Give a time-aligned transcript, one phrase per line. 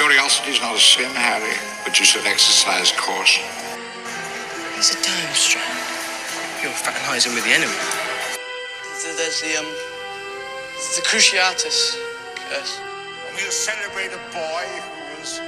[0.00, 1.52] Curiosity's not a sin, Harry,
[1.84, 3.44] but you should exercise caution.
[4.72, 5.68] There's a time strand.
[6.62, 7.76] You're fraternizing with the enemy.
[9.04, 9.66] There's the, um,
[10.96, 12.00] the Cruciatus
[12.34, 12.80] curse.
[12.80, 15.38] And we'll celebrate a boy who was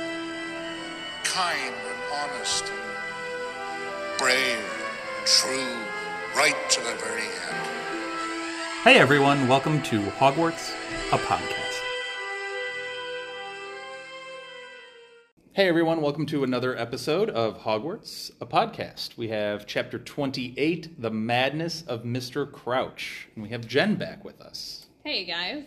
[1.25, 4.37] kind and honest and brave
[5.17, 5.79] and true,
[6.37, 7.67] right to the very end.
[8.85, 10.75] Hey everyone, welcome to Hogwarts,
[11.11, 11.72] a podcast.
[15.55, 19.19] Hey everyone, welcome to another episode of Hogwarts, a podcast.
[19.19, 22.51] We have chapter 28, The Madness of Mr.
[22.51, 23.29] Crouch.
[23.35, 24.87] And we have Jenn back with us.
[25.05, 25.65] Hey guys.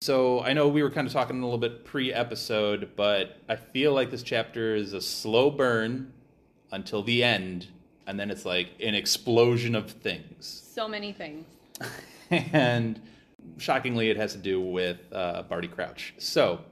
[0.00, 3.54] So I know we were kind of talking a little bit pre episode, but I
[3.54, 6.12] feel like this chapter is a slow burn
[6.72, 7.68] until the end,
[8.08, 10.64] and then it's like an explosion of things.
[10.74, 11.46] So many things.
[12.32, 13.00] and
[13.58, 16.14] shockingly, it has to do with uh, Barty Crouch.
[16.18, 16.62] So,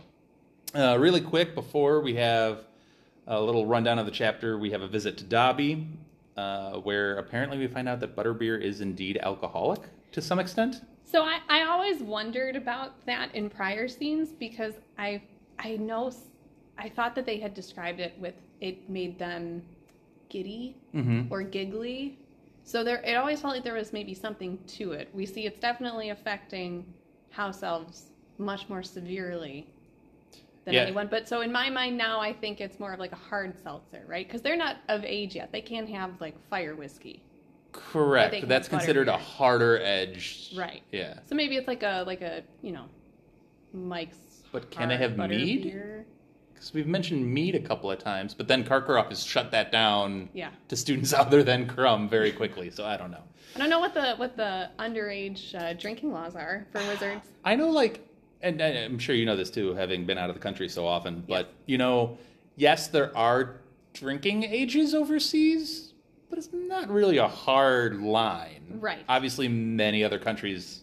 [0.74, 2.64] uh, really quick, before we have
[3.26, 5.86] a little rundown of the chapter, we have a visit to Dobby,
[6.36, 9.80] uh, where apparently we find out that Butterbeer is indeed alcoholic
[10.12, 10.82] to some extent.
[11.04, 15.22] So I, I always wondered about that in prior scenes because I
[15.58, 16.12] I know
[16.76, 19.62] I thought that they had described it with it made them
[20.28, 21.32] giddy Mm-hmm.
[21.32, 22.18] or giggly.
[22.64, 25.08] So there it always felt like there was maybe something to it.
[25.14, 26.84] We see it's definitely affecting
[27.30, 29.66] house elves much more severely
[30.68, 30.82] than Yeah.
[30.82, 31.08] anyone.
[31.08, 34.04] But so in my mind now I think it's more of like a hard seltzer,
[34.06, 34.26] right?
[34.26, 35.50] Because they're not of age yet.
[35.50, 37.22] They can't have like fire whiskey.
[37.72, 38.46] Correct.
[38.46, 40.52] That's considered a harder edge.
[40.56, 40.82] Right.
[40.92, 41.18] Yeah.
[41.26, 42.84] So maybe it's like a like a you know,
[43.72, 44.18] Mike's.
[44.52, 46.04] But can they have mead?
[46.52, 50.28] Because we've mentioned mead a couple of times, but then Karkaroff has shut that down
[50.34, 50.50] Yeah.
[50.68, 52.70] to students other than Krum very quickly.
[52.70, 53.22] So I don't know.
[53.54, 57.26] I don't know what the what the underage uh, drinking laws are for wizards.
[57.44, 58.06] I know, like,
[58.42, 61.24] and, I'm sure you know this too, having been out of the country so often.
[61.26, 62.18] But you know,
[62.56, 63.60] yes, there are
[63.92, 65.92] drinking ages overseas,
[66.30, 68.78] but it's not really a hard line.
[68.80, 69.04] Right.
[69.08, 70.82] Obviously, many other countries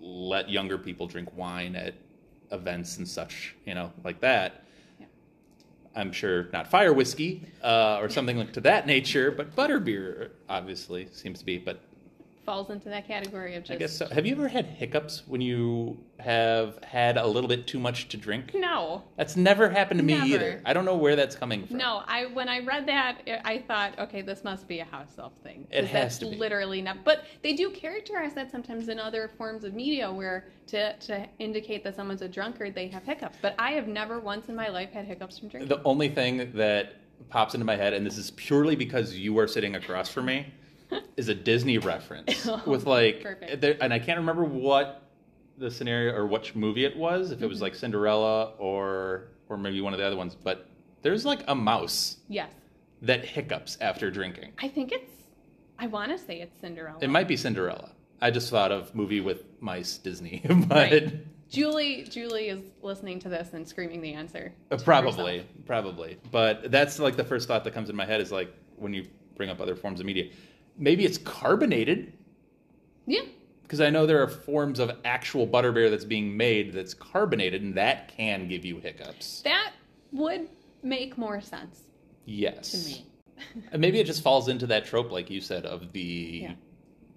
[0.00, 1.94] let younger people drink wine at
[2.50, 3.54] events and such.
[3.64, 4.64] You know, like that.
[4.98, 5.06] Yeah.
[5.94, 11.08] I'm sure not fire whiskey uh, or something like to that nature, but butterbeer obviously
[11.12, 11.58] seems to be.
[11.58, 11.80] But
[12.46, 14.06] Falls into that category of just I guess so.
[14.06, 18.16] Have you ever had hiccups when you have had a little bit too much to
[18.16, 18.54] drink?
[18.54, 20.26] no, That's never happened to me Never.
[20.26, 20.62] either.
[20.64, 21.78] I don't know where that's coming from.
[21.78, 22.04] no.
[22.06, 25.66] I when I read that, I- thought, okay, this must be a house elf thing.
[25.72, 26.36] It has that's to be.
[26.36, 27.02] literally not.
[27.04, 31.82] But they do characterize that sometimes in other forms of media, where to to indicate
[31.82, 33.38] that someone's a drunkard, they have hiccups.
[33.42, 35.68] But I have never once in my life had hiccups from drinking.
[35.76, 36.94] The only thing that
[37.28, 40.52] pops into my head, and this is purely because you are sitting across from me,
[41.16, 43.60] is a Disney reference with like, Perfect.
[43.60, 45.02] there, and I can't remember what
[45.58, 47.30] the scenario or which movie it was.
[47.30, 47.48] If it Mm-hmm.
[47.48, 50.68] was like Cinderella or or maybe one of the other ones, but
[51.02, 52.50] there's like a mouse yes,
[53.02, 54.52] that hiccups after drinking.
[54.58, 55.12] I think it's.
[55.78, 56.98] I want to say it's Cinderella.
[57.00, 57.90] It might be Cinderella.
[58.20, 61.12] I just thought of movie with mice Disney, but Right.
[61.48, 64.52] Julie, Julie is listening to this and screaming the answer.
[64.72, 65.50] uh, probably, herself.
[65.64, 66.18] probably.
[66.32, 69.06] But that's like the first thought that comes in my head is like when you
[69.36, 70.30] bring up other forms of media.
[70.78, 72.12] Maybe it's carbonated
[73.06, 73.22] Yeah,
[73.62, 77.74] because I know there are forms of actual butterbeer that's being made that's carbonated, and
[77.74, 79.42] that can give you hiccups.
[79.42, 79.72] that
[80.12, 80.48] would
[80.82, 81.82] make more sense
[82.24, 82.70] Yes.
[82.72, 83.06] to me.
[83.72, 86.00] And maybe it just falls into that trope, like you said, of the
[86.42, 86.52] Yeah.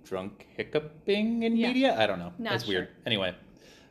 [0.04, 1.68] drunk hiccuping in Yeah.
[1.68, 1.96] media.
[1.98, 2.34] I don't know.
[2.38, 2.90] Not That's weird.
[3.06, 3.34] Anyway,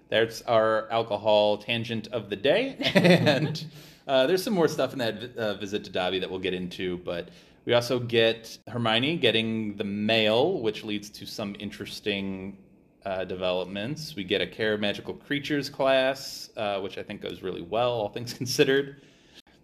[0.08, 3.64] that's our alcohol tangent of the day, and
[4.06, 6.98] uh, there's some more stuff in that uh, visit to Dobby that we'll get into,
[6.98, 7.28] but.
[7.68, 12.56] We also get Hermione getting the mail, which leads to some interesting
[13.04, 14.16] uh, developments.
[14.16, 17.90] We get a Care of Magical Creatures class, uh, which I think goes really well,
[17.90, 19.02] all things considered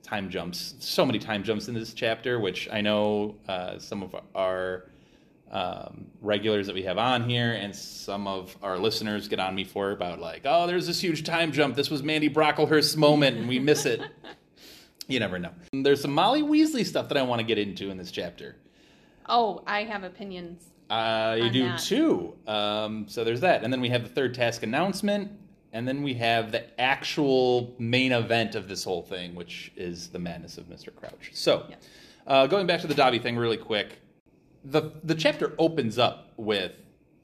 [0.03, 0.75] time jumps.
[0.81, 4.91] So many time jumps in this chapter, which I know uh, some of our
[5.50, 9.65] um, regulars that we have on here and some of our listeners get on me
[9.65, 11.75] for about like, oh, there's this huge time jump.
[11.75, 14.03] This was Mandy Brocklehurst's moment, and we miss it.
[15.09, 15.51] you never know.
[15.72, 18.56] There's some Molly Weasley stuff that I want to get into in this chapter.
[19.27, 20.65] Oh, I have opinions.
[20.91, 21.78] Uh, you do that.
[21.80, 22.34] too.
[22.47, 25.30] Um, so there's that, and then we have the third task announcement,
[25.72, 30.18] and then we have the actual main event of this whole thing, which is the
[30.18, 30.95] madness of Mr.
[30.95, 31.30] Crouch.
[31.33, 31.66] So,
[32.27, 33.98] uh, going back to the Dobby thing really quick,
[34.65, 36.78] the the chapter opens up with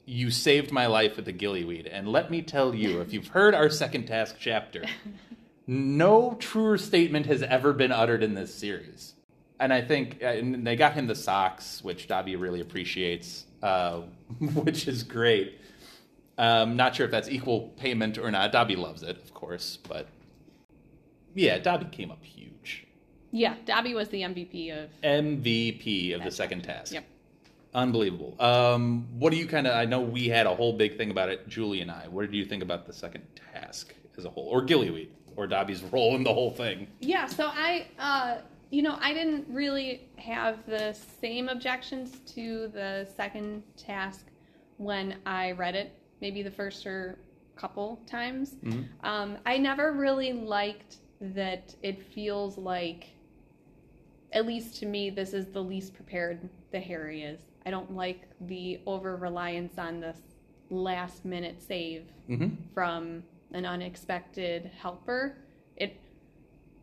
[0.05, 3.53] "You saved my life with the gillyweed," and let me tell you, if you've heard
[3.53, 4.85] our second task chapter,
[5.67, 9.13] no truer statement has ever been uttered in this series.
[9.59, 14.01] And I think and they got him the socks, which Dobby really appreciates, uh,
[14.53, 15.59] which is great.
[16.37, 18.51] Um, not sure if that's equal payment or not.
[18.51, 20.07] Dobby loves it, of course, but
[21.35, 22.87] Yeah, Dobby came up huge.
[23.31, 24.89] Yeah, Dobby was the MVP of.
[25.03, 26.93] MVP of the second task.
[26.93, 27.05] Yep.
[27.73, 28.35] Unbelievable.
[28.39, 29.73] Um, what do you kind of?
[29.73, 32.07] I know we had a whole big thing about it, Julie and I.
[32.09, 33.23] What did you think about the second
[33.53, 36.87] task as a whole, or Gillyweed, or Dobby's role in the whole thing?
[36.99, 38.37] Yeah, so I, uh,
[38.69, 44.27] you know, I didn't really have the same objections to the second task
[44.77, 47.19] when I read it, maybe the first or
[47.55, 48.55] couple times.
[49.03, 53.09] Um, I never really liked that it feels like,
[54.31, 57.39] at least to me, this is the least prepared the Harry is.
[57.65, 60.17] I don't like the over reliance on this
[60.69, 62.55] last minute save Mm-hmm.
[62.73, 65.37] from an unexpected helper.
[65.77, 65.97] It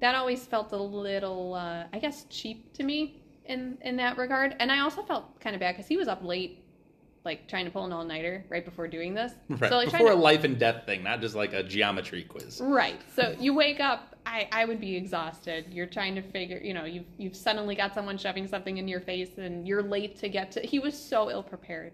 [0.00, 4.56] that always felt a little, uh, I guess, cheap to me in in that regard.
[4.60, 6.64] And I also felt kind of bad because he was up late,
[7.24, 9.32] like trying to pull an all nighter right before doing this.
[9.48, 9.68] Right.
[9.70, 12.60] So like Before to, a life and death thing, not just like a geometry quiz.
[12.62, 13.00] Right.
[13.14, 14.14] So you wake up.
[14.26, 15.66] I, I would be exhausted.
[15.72, 16.58] You're trying to figure.
[16.62, 20.18] You know, you've you've suddenly got someone shoving something in your face, and you're late
[20.18, 20.60] to get to.
[20.60, 21.92] He was so ill prepared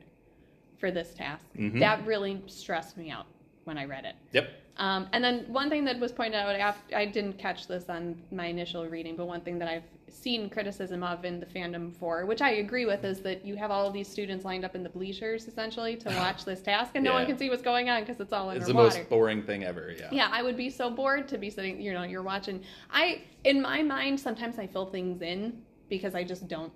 [0.79, 1.47] for this task.
[1.57, 1.79] Mhm.
[1.79, 3.27] That really stressed me out
[3.65, 4.17] when I read it.
[4.33, 4.51] Yep.
[4.77, 8.21] Um, and then one thing that was pointed out, after, I didn't catch this on
[8.33, 12.27] my initial reading, but one thing that I've seen criticism of in the fandom for,
[12.27, 14.83] which I agree with, is that you have all of these students lined up in
[14.83, 18.03] the bleachers essentially to watch this task, and no one can see what's going on
[18.03, 19.95] because it's all It's the most boring thing ever.
[19.97, 20.09] Yeah.
[20.11, 22.63] Yeah, I would be so bored to be sitting, you know, you're watching.
[22.91, 26.73] I, in my mind, sometimes I fill things in because I just don't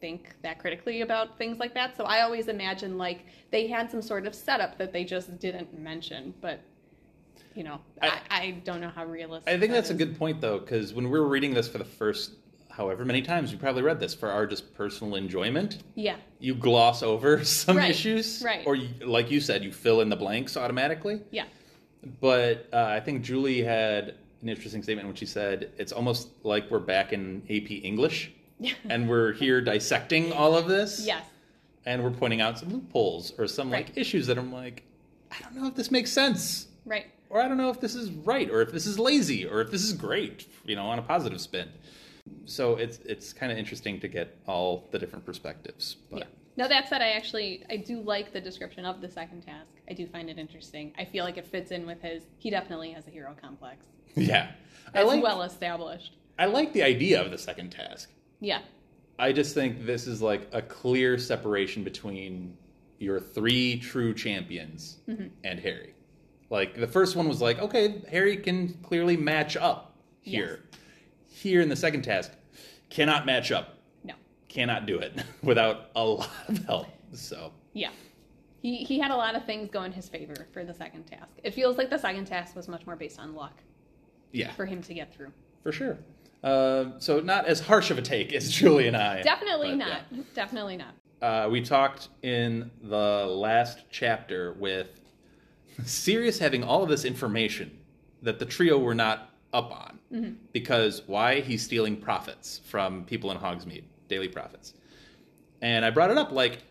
[0.00, 1.96] think that critically about things like that.
[1.96, 5.76] So I always imagine like they had some sort of setup that they just didn't
[5.76, 6.60] mention, but
[7.54, 9.52] you know, I, I- I, don't know how realistic.
[9.52, 11.78] I think that that's a good point though, because when we were reading this for
[11.78, 12.32] the first
[12.70, 15.82] however many times, we probably read this for our just personal enjoyment.
[15.94, 18.66] Yeah, You gloss over some Right, issues, right.
[18.66, 21.20] Or you, like you said, you fill in the blanks automatically.
[21.30, 21.44] yeah,
[22.20, 26.70] But uh, I think Julie had an interesting statement when she said it's almost like
[26.70, 28.32] we're back in AP English,
[28.88, 31.04] and we're here dissecting all of this.
[31.06, 31.24] yes,
[31.86, 34.82] and we're pointing out some loopholes or some like issues that I'm like,
[35.30, 37.06] I don't know if this makes sense, right.
[37.34, 39.70] Or I don't know if this is right, or if this is lazy, or if
[39.72, 41.68] this is great, you know, on a positive spin.
[42.46, 45.96] So it's it's kind of interesting to get all the different perspectives.
[46.10, 46.24] But Yeah.
[46.56, 49.72] Now that said, I actually I do like the description of the second task.
[49.90, 50.92] I do find it interesting.
[50.96, 52.22] I feel like it fits in with his.
[52.38, 53.84] He definitely has a hero complex.
[54.14, 54.52] yeah,
[54.94, 56.12] I It's like well established.
[56.38, 58.10] I like the idea of the second task.
[58.40, 58.60] Yeah.
[59.18, 62.56] I just think this is like a clear separation between
[63.00, 65.26] your three true champions Mm-hmm.
[65.42, 65.94] and Harry.
[66.54, 70.60] Like the first one was like, okay, Harry can clearly match up here.
[71.26, 72.30] Here in the second task,
[72.90, 74.14] cannot match up, No.
[74.48, 76.86] cannot do it without a lot of help.
[77.12, 77.90] So Yeah.
[78.62, 81.32] He he had a lot of things go in his favor for the second task.
[81.42, 83.58] It feels like the second task was much more based on luck
[84.30, 85.32] yeah, for him to get through.
[85.64, 85.98] for sure.
[86.44, 89.22] Uh, so not as harsh of a take as Julie and I.
[89.22, 90.02] Definitely but, not.
[90.12, 90.22] yeah.
[90.34, 90.94] Definitely not.
[91.20, 95.00] uh, we talked in the last chapter with
[95.84, 97.78] Sirius having all of this information
[98.22, 99.98] that the trio were not up on.
[100.52, 101.40] Because why?
[101.40, 104.74] He's stealing Prophets from people in Hogsmeade, Daily Prophets.
[105.60, 106.62] And I brought it up like,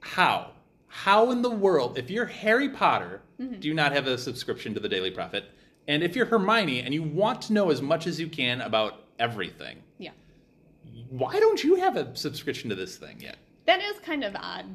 [0.00, 0.50] how?
[0.86, 4.80] How in the world, if you're Harry Potter, do you not have a subscription to
[4.80, 5.46] the Daily Prophet?
[5.88, 9.04] And if you're Hermione and you want to know as much as you can about
[9.18, 10.12] everything, Yeah.
[11.10, 13.36] why don't you have a subscription to this thing yet?
[13.66, 14.66] That is kind of odd.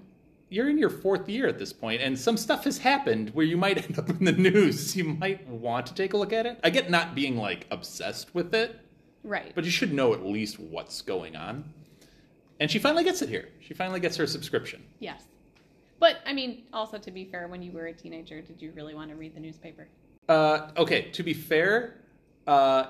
[0.50, 3.56] You're in your fourth year at this point, and some stuff has happened where you
[3.58, 4.96] might end up in the news.
[4.96, 6.60] You might want to take a look at it.
[6.64, 8.80] I get not being like obsessed with it,
[9.24, 9.52] Right.
[9.54, 11.66] but you should know at least what's going on.
[12.60, 13.50] And she finally gets it here.
[13.62, 14.84] She finally gets her subscription.
[15.00, 15.24] yes.
[16.00, 18.96] But I mean, also to be fair, when you were a teenager, did you really
[18.96, 19.86] want to read the newspaper?
[20.30, 21.96] Uh, okay, to be fair,
[22.48, 22.86] uh,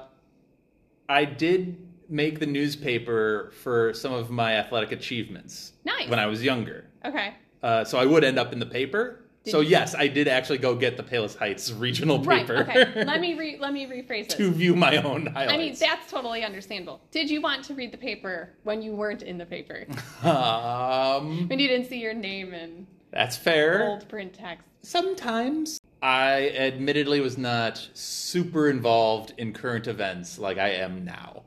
[1.10, 1.76] I did
[2.08, 6.08] make the newspaper for some of my athletic achievements Nice.
[6.08, 6.86] when I was younger.
[7.04, 7.34] Okay.
[7.62, 9.22] Uh, so I would end up in the paper.
[9.46, 9.70] Did so you?
[9.70, 12.46] yes, I did actually go get the Palos Heights regional Right.
[12.46, 12.62] paper.
[12.70, 13.04] Okay.
[13.06, 14.36] let me re- let me rephrase this.
[14.36, 15.54] to view my own highlights.
[15.54, 17.00] I mean, that's totally understandable.
[17.12, 19.86] Did you want to read the paper when you weren't in the paper?
[20.24, 23.80] um, when you didn't see your name in that's fair.
[23.80, 24.66] bold print text?
[24.82, 31.44] Sometimes I admittedly was not super involved in current events like I am now.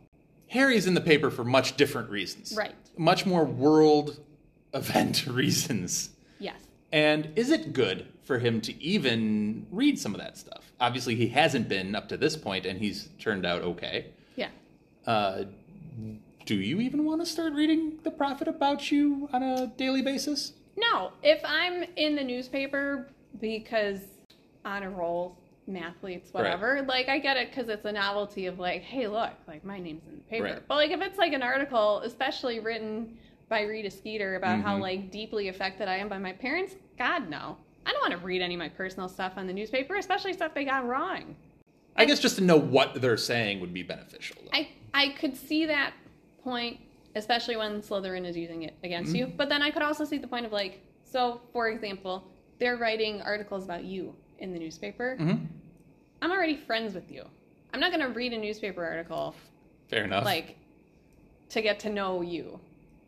[0.48, 2.54] Harry's in the paper for much different reasons.
[2.56, 2.74] Right.
[2.98, 4.18] Much more world
[4.74, 6.10] event reasons.
[6.38, 6.60] Yes.
[6.92, 10.72] And is it good for him to even read some of that stuff?
[10.80, 14.06] Obviously, he hasn't been up to this point, and he's turned out okay.
[14.36, 14.48] Yeah.
[15.06, 15.44] Uh,
[16.44, 20.52] do you even want to start reading the prophet about you on a daily basis?
[20.76, 23.08] No, if I'm in the newspaper
[23.40, 24.00] because
[24.64, 25.36] on a roll,
[25.68, 26.82] mathletes, whatever.
[26.86, 30.02] Like, I get it because it's a novelty of like, hey, look, like my name's
[30.08, 30.44] in the paper.
[30.44, 30.68] Right.
[30.68, 33.16] But like, if it's like an article, especially written
[33.48, 34.80] by Rita Skeeter about how Mhm.
[34.80, 38.42] like deeply affected I am by my parents, God no, I don't want to read
[38.42, 41.36] any of my personal stuff on the newspaper, especially stuff they got wrong.
[41.96, 44.36] I guess just to know what they're saying would be beneficial.
[44.42, 44.50] though.
[44.52, 45.92] I I could see that
[46.42, 46.78] point,
[47.14, 49.26] especially when Slytherin is using it against you.
[49.26, 53.20] But then I could also see the point of like, so for example, they're writing
[53.22, 55.16] articles about you in the newspaper.
[55.20, 55.46] Mhm.
[56.20, 57.24] I'm already friends with you.
[57.74, 59.34] I'm not going to read a newspaper article
[59.88, 60.24] Fair enough.
[60.24, 60.56] like
[61.50, 62.60] to get to know you.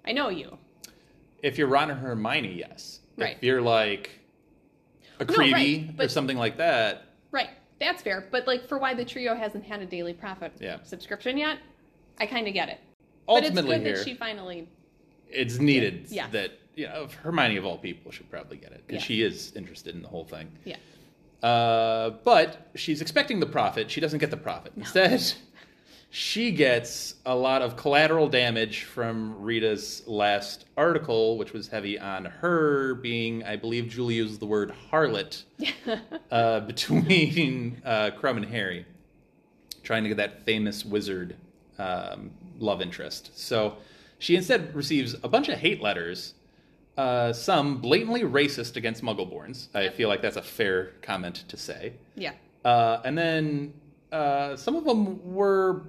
[0.06, 0.58] I know you.
[1.42, 3.00] if you're Ron or Hermione, yes.
[3.16, 3.36] Right.
[3.36, 4.10] If you're like
[5.20, 7.50] a No, Creevey right, or something like that, Right.
[7.80, 8.26] That's fair.
[8.30, 10.78] But like for why the trio hasn't had a Daily Prophet Yeah.
[10.84, 11.58] subscription yet,
[12.18, 12.78] I kind of get it.
[13.26, 14.68] But it's ultimately good here, that she finally.
[15.28, 16.28] it's needed Yeah.
[16.30, 19.06] that you know Hermione of all people should probably get it because Yeah.
[19.06, 20.50] she is interested in the whole thing.
[20.64, 20.76] Yeah.
[21.42, 23.90] Uh, but she's expecting the Prophet.
[23.90, 24.72] She doesn't get the Prophet.
[24.76, 25.20] Instead,
[26.14, 32.26] she gets a lot of collateral damage from Rita's last article, which was heavy on
[32.26, 35.42] her being, I believe Julie used the word harlot
[36.30, 38.86] uh, between uh, Krum and Harry,
[39.82, 41.34] trying to get that famous wizard
[41.80, 42.30] um,
[42.60, 43.36] love interest.
[43.36, 43.78] So
[44.20, 46.34] she instead receives a bunch of hate letters,
[46.96, 49.66] uh, some blatantly racist against Muggleborns.
[49.74, 51.94] I feel like that's a fair comment to say.
[52.14, 52.34] Yeah.
[52.64, 53.74] Uh, and then
[54.12, 55.82] uh, some of them were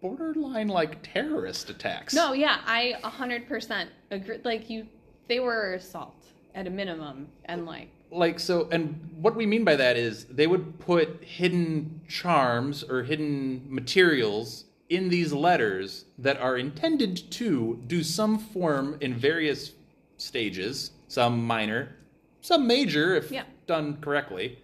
[0.00, 2.14] borderline like terrorist attacks.
[2.14, 4.38] No, yeah, I 100% agree.
[4.44, 4.86] Like, you,
[5.28, 7.28] they were assault at a minimum.
[7.44, 12.00] And, like, like so and what we mean by that is they would put hidden
[12.08, 19.14] charms or hidden materials in these letters that are intended to do some form in
[19.14, 19.72] various
[20.16, 21.94] stages some minor
[22.40, 23.44] some major if Yeah.
[23.66, 24.58] done correctly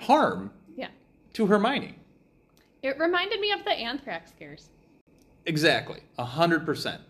[0.00, 0.88] harm yeah.
[1.32, 1.94] to hermione
[2.82, 4.68] It reminded me of the anthrax scares.
[5.46, 7.02] Exactly, a hundred percent.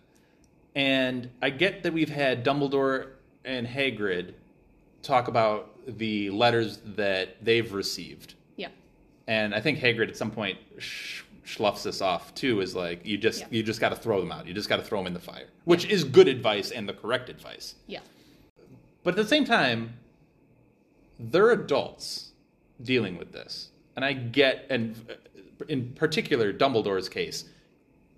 [0.74, 3.08] And I get that we've had Dumbledore
[3.44, 4.34] and Hagrid
[5.02, 8.68] talk about the letters that they've received, Yeah.
[9.26, 12.60] and I think Hagrid at some point sh- schluffs this off too.
[12.60, 13.46] Is like you just Yeah.
[13.50, 14.46] you just got to throw them out.
[14.46, 16.92] You just got to throw them in the fire, which is good advice and the
[16.94, 17.74] correct advice.
[17.86, 18.00] Yeah.
[19.02, 19.94] But at the same time,
[21.18, 22.32] they're adults
[22.82, 23.70] dealing with this.
[23.96, 24.94] And I get, and
[25.68, 27.44] in particular, Dumbledore's case,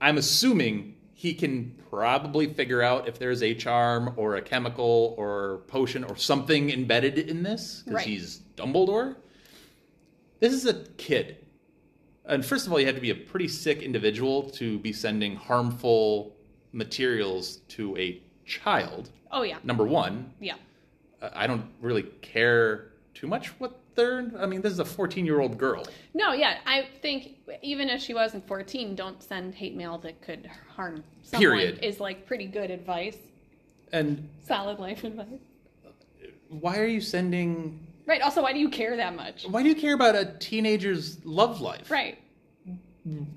[0.01, 5.63] I'm assuming he can probably figure out if there's a charm or a chemical or
[5.69, 8.07] potion or something embedded in this because Right.
[8.07, 9.17] he's Dumbledore.
[10.41, 11.37] This is a kid.
[12.25, 15.37] And first of all, you have to be a pretty sick individual to be sending
[15.37, 16.35] harmful
[16.73, 19.11] materials to a child.
[19.31, 19.59] Oh, yeah.
[19.63, 20.55] Number one, Yeah.
[21.21, 24.31] uh, I don't really care too much what they're.
[24.39, 25.87] I mean, this is a 14 year old girl.
[26.15, 26.59] No, yeah.
[26.67, 31.41] I think even if she wasn't 14, don't send hate mail that could harm someone
[31.51, 31.79] Period.
[31.83, 33.17] is like pretty good advice.
[33.93, 35.27] And Solid life advice.
[36.49, 37.87] why are you sending.
[38.07, 38.21] Right.
[38.23, 39.45] Also, why do you care that much?
[39.49, 41.91] Why do you care about a teenager's love life?
[41.91, 42.19] Right.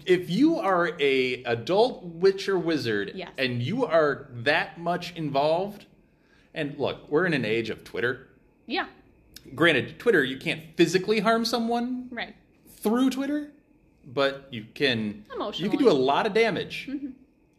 [0.06, 3.32] If you are a adult witch or wizard Yes.
[3.38, 5.86] and you are that much involved,
[6.54, 8.28] and look, we're in an age of Twitter.
[8.68, 8.86] Yeah.
[9.54, 12.36] Granted, Twitter, you can't physically harm someone Right.
[12.78, 13.52] through Twitter,
[14.06, 15.64] but you can Emotionally.
[15.66, 16.90] you can do a lot of damage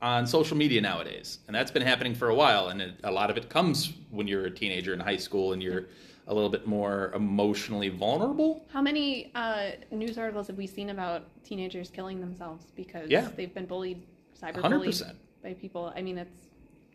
[0.03, 2.69] on social media nowadays, and that's been happening for a while.
[2.69, 5.63] And it, a lot of it comes when you're a teenager in high school and
[5.63, 5.87] you're
[6.29, 8.65] a little bit more emotionally vulnerable.
[8.73, 13.29] How many uh, news articles have we seen about teenagers killing themselves because Yeah.
[13.37, 14.03] they've been bullied,
[14.41, 14.71] cyber 100%.
[14.71, 15.93] bullied by people?
[15.95, 16.47] I mean, it's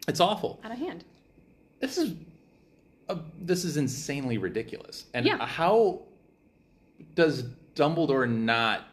[0.08, 0.60] It's awful.
[0.66, 1.06] out of hand.
[1.80, 2.14] This is
[3.12, 5.06] a, this is insanely ridiculous.
[5.14, 5.46] And Yeah.
[5.46, 6.02] how
[7.16, 7.44] does
[7.76, 8.86] Dumbledore not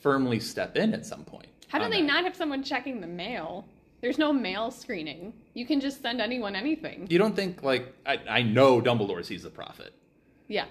[0.00, 1.46] firmly step in at some point?
[1.68, 2.06] How do they that?
[2.06, 3.66] not have someone checking the mail?
[4.00, 5.32] There's no mail screening.
[5.54, 7.06] You can just send anyone anything.
[7.10, 9.92] You don't think like I, I know Dumbledore sees the prophet.
[10.48, 10.64] Yeah.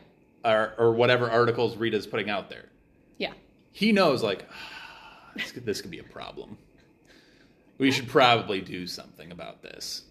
[0.44, 2.66] or, or whatever articles Rita's putting out there.
[3.18, 3.32] Yeah.
[3.72, 4.46] He knows, like,
[5.36, 6.58] this could, this could be a problem.
[7.78, 10.04] We should probably do something about this.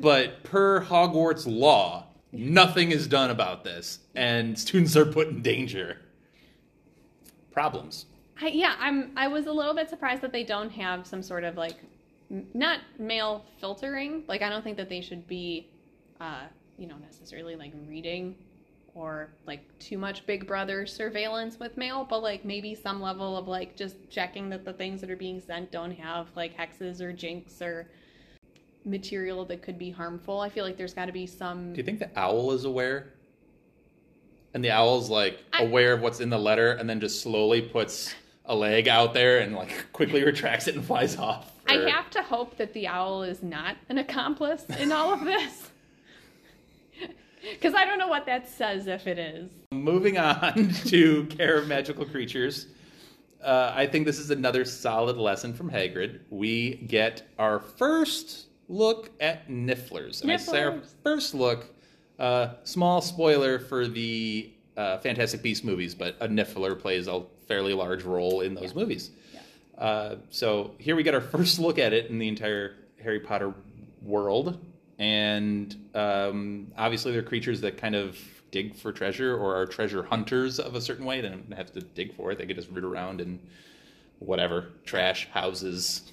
[0.00, 5.98] But per Hogwarts law, nothing is done about this, and students are put in danger.
[7.52, 8.06] Problems.
[8.40, 9.12] I, yeah, I'm.
[9.16, 11.76] I was a little bit surprised that they don't have some sort of like,
[12.28, 14.24] not mail filtering.
[14.28, 15.68] Like, I don't think that they should be,
[16.20, 16.42] uh,
[16.76, 18.36] you know, necessarily like reading
[18.96, 23.46] or like too much Big Brother surveillance with mail, but like maybe some level of
[23.46, 27.12] like just checking that the things that are being sent don't have like hexes or
[27.12, 27.88] jinx or
[28.86, 30.40] material that could be harmful.
[30.40, 31.72] I feel like there's got to be some.
[31.72, 33.12] Do you think the owl is aware?
[34.54, 37.60] and the owl's like I- aware of what's in the letter, and then just slowly
[37.60, 38.14] puts
[38.46, 41.52] a leg out there and like quickly retracts it and flies off.
[41.68, 45.70] I have to hope that the owl is not an accomplice in all of this.
[47.52, 49.48] Because I don't know what that says if it is.
[49.70, 52.66] Moving on to care of magical creatures.
[53.40, 56.22] Uh, I think this is another solid lesson from Hagrid.
[56.28, 60.22] We get our first look at Nifflers.
[60.22, 61.66] And I say our first look,
[62.18, 67.72] uh, small spoiler for the uh, Fantastic Beasts movies, but a Niffler plays a fairly
[67.72, 69.10] large role in those movies.
[69.78, 73.54] Uh, so here we get our first look at it in the entire Harry Potter
[74.02, 74.58] world.
[74.98, 78.18] And um, obviously, they're creatures that kind of
[78.50, 81.20] dig for treasure or are treasure hunters of a certain way.
[81.20, 83.38] They don't have to dig for it, they can just root around in
[84.18, 86.10] whatever trash, houses,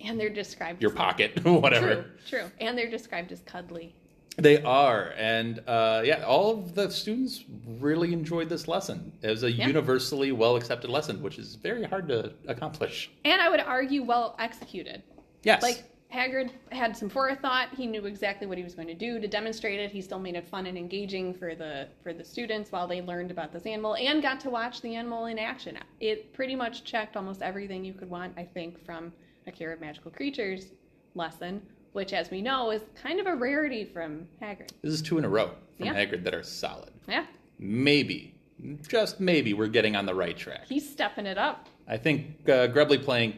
[0.00, 1.94] And they're described your pocket, whatever.
[2.26, 2.50] True, true.
[2.60, 3.94] And they're described as cuddly.
[4.36, 9.12] They are, and uh, yeah, all of the students really enjoyed this lesson.
[9.20, 9.66] It was a Yeah.
[9.66, 13.10] universally well accepted lesson, which is very hard to accomplish.
[13.24, 15.02] And I would argue well executed.
[15.42, 15.82] Yes, Like
[16.14, 17.74] Hagrid had some forethought.
[17.76, 19.90] He knew exactly what he was going to do to demonstrate it.
[19.90, 23.32] He still made it fun and engaging for the for the students while they learned
[23.32, 25.76] about this animal and got to watch the animal in action.
[25.98, 29.12] It pretty much checked almost everything you could want, I think, from
[29.48, 30.66] a care of magical creatures
[31.14, 31.60] lesson,
[31.92, 34.70] which, as we know, is kind of a rarity from Hagrid.
[34.82, 35.94] this is two in a row from Yeah.
[35.94, 36.90] Hagrid that are solid.
[37.08, 37.24] Yeah,
[37.58, 38.34] Maybe,
[38.86, 40.66] just maybe, we're getting on the right track.
[40.68, 41.66] he's stepping it up.
[41.88, 43.34] I think uh, Grubbly-Plank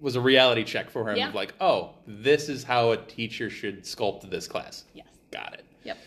[0.00, 1.28] was a reality check for him Yeah.
[1.28, 4.84] of like, oh, this is how a teacher should sculpt this class.
[4.92, 5.06] Yes.
[5.30, 5.64] Got it.
[5.84, 5.98] Yep.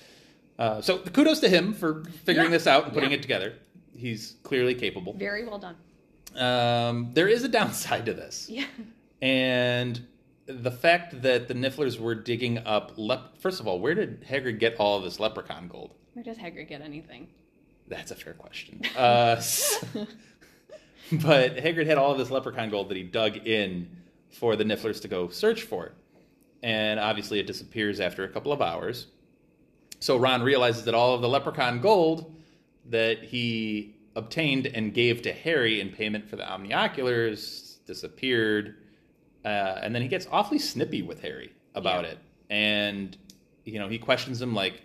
[0.59, 2.57] Uh, so kudos to him for figuring Yeah.
[2.57, 3.17] this out and putting Yeah.
[3.17, 3.53] it together.
[3.95, 5.13] He's clearly capable.
[5.13, 5.75] Very well done.
[6.35, 8.65] Um, there is a downside to this, Yeah.
[9.21, 10.05] And
[10.45, 12.93] the fact that the Nifflers were digging up.
[12.95, 15.93] Lep- First of all, where did Hagrid get all of this leprechaun gold?
[16.13, 17.27] Where does Hagrid get anything?
[17.87, 18.81] That's a fair question.
[18.95, 19.35] Uh,
[21.11, 23.89] but Hagrid had all of this leprechaun gold that he dug in
[24.31, 25.87] for the Nifflers to go search for.
[25.87, 25.93] it,
[26.63, 29.07] And obviously, it disappears after a couple of hours.
[29.99, 32.35] So Ron realizes that all of the leprechaun gold
[32.89, 38.75] that he obtained and gave to Harry in payment for the omnioculars disappeared.
[39.47, 42.11] Uh, and then he gets awfully snippy with Harry about Yeah.
[42.11, 42.17] it.
[42.49, 43.17] And,
[43.63, 44.81] you know, he questions him, like,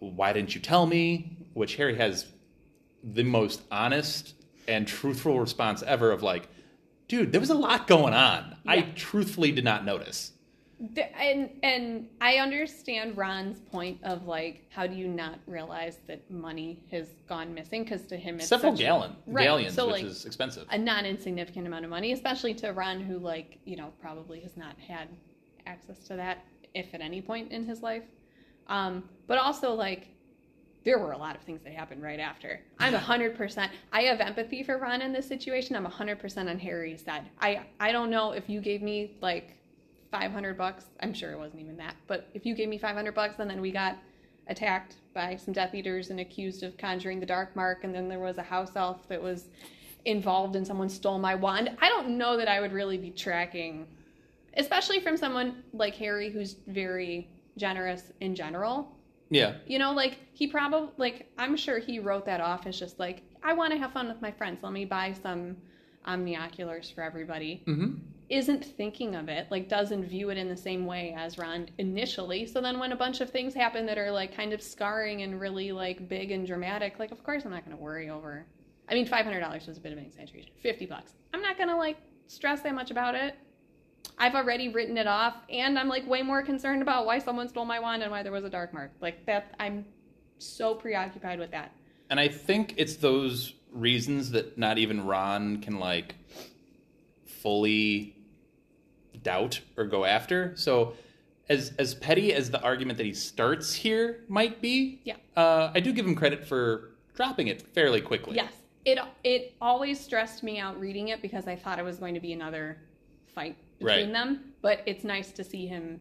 [0.00, 1.36] why didn't you tell me?
[1.54, 2.26] Which Harry has
[3.04, 4.34] the most honest
[4.66, 6.48] and truthful response ever of like,
[7.06, 8.56] dude, there was a lot going on.
[8.66, 10.32] I truthfully did not notice.
[10.80, 16.84] And and I understand Ron's point of like, how do you not realize that money
[16.92, 17.82] has gone missing?
[17.82, 20.66] Because to him, it's Several gallon Right, galleons, so, which like, is expensive.
[20.70, 24.56] a non insignificant amount of money, especially to Ron, who like you know probably has
[24.56, 25.08] not had
[25.66, 28.04] access to that, if at any point in his life.
[28.68, 30.08] Um, but also like.
[30.84, 32.60] There were a lot of things that happened right after.
[32.78, 33.72] I'm hundred percent.
[33.92, 35.76] I have empathy for Ron in this situation.
[35.76, 37.24] I'm hundred percent on Harry's side.
[37.40, 39.57] I I don't know if you gave me like
[40.10, 40.84] 500 bucks.
[41.00, 41.96] I'm sure it wasn't even that.
[42.06, 43.98] But if you gave me 500 bucks and then we got
[44.46, 48.18] attacked by some Death Eaters and accused of conjuring the Dark Mark, and then there
[48.18, 49.48] was a house elf that was
[50.04, 53.86] involved and someone stole my wand, I don't know that I would really be tracking,
[54.56, 58.96] especially from someone like Harry who's very generous in general.
[59.30, 59.54] yeah.
[59.66, 63.22] You know, like he probably like I'm sure he wrote that off as just like
[63.42, 64.60] I want to have fun with my friends.
[64.62, 65.56] Let me buy some
[66.06, 67.96] omnioculars for everybody hmm
[68.28, 72.46] isn't thinking of it, like doesn't view it in the same way as Ron initially.
[72.46, 75.40] So then when a bunch of things happen that are like kind of scarring and
[75.40, 78.46] really like big and dramatic, like of course I'm not going to worry over.
[78.88, 80.52] I mean, five hundred dollars was a bit of an exaggeration.
[80.62, 81.12] Fifty bucks.
[81.32, 83.34] I'm not going to like stress that much about it.
[84.18, 87.64] I've already written it off, and I'm like way more concerned about why someone stole
[87.64, 88.92] my wand and why there was a dark mark.
[89.00, 89.84] Like that, I'm
[90.38, 91.72] so preoccupied with that.
[92.10, 96.14] And I think it's those reasons that not even Ron can like
[97.26, 98.16] fully
[99.28, 100.38] doubt or go after.
[100.56, 100.94] So
[101.48, 105.16] as as petty as the argument that he starts here might be, Yeah.
[105.36, 108.36] uh, I do give him credit for dropping it fairly quickly.
[108.36, 108.52] Yes,
[108.84, 112.20] it it always stressed me out reading it because I thought it was going to
[112.28, 112.64] be another
[113.34, 114.12] fight between Right.
[114.18, 114.28] them.
[114.62, 116.00] But it's nice to see him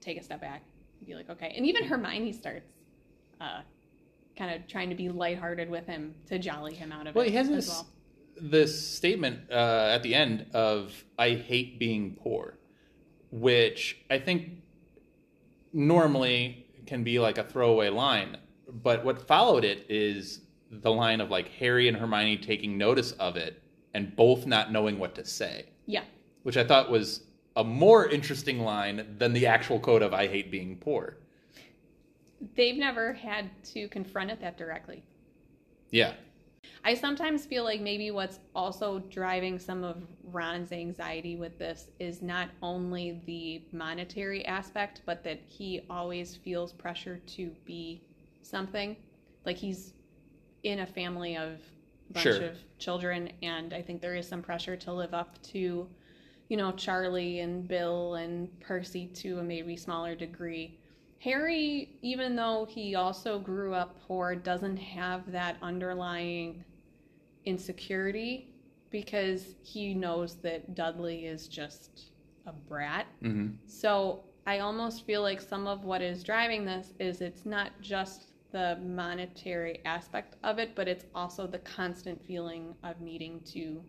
[0.00, 0.62] take a step back
[0.98, 1.52] and be like, okay.
[1.56, 2.70] And even Hermione starts
[3.40, 3.60] uh,
[4.38, 7.28] kind of trying to be lighthearted with him to jolly him out of Well, it
[7.28, 7.86] Well, he has as this well.
[8.56, 12.58] this statement uh, at the end of "I hate being poor,"
[13.30, 14.62] which I think
[15.72, 18.36] normally can be like a throwaway line,
[18.68, 20.40] but what followed it is
[20.70, 23.62] the line of like Harry and Hermione taking notice of it
[23.94, 26.04] and both not knowing what to say, Yeah,
[26.42, 27.24] which I thought was
[27.56, 31.16] a more interesting line than the actual quote of "I hate being poor."
[32.54, 35.02] they've never had to confront it that directly.
[35.90, 36.14] Yeah.
[36.82, 42.22] I sometimes feel like maybe what's also driving some of Ron's anxiety with this is
[42.22, 48.02] not only the monetary aspect, but that he always feels pressure to be
[48.42, 48.96] something.
[49.44, 49.92] Like he's
[50.62, 51.60] in a family of
[52.10, 52.46] a bunch Sure.
[52.46, 55.86] of children, and I think there is some pressure to live up to,
[56.48, 60.78] you know, Charlie and Bill and Percy to a maybe smaller degree.
[61.18, 66.64] Harry, even though he also grew up poor, doesn't have that underlying
[67.44, 68.54] insecurity
[68.90, 72.10] because he knows that Dudley is just
[72.46, 73.06] a brat.
[73.22, 77.70] hmm So I almost feel like some of what is driving this is it's not
[77.80, 83.82] just the monetary aspect of it, but it's also the constant feeling of needing to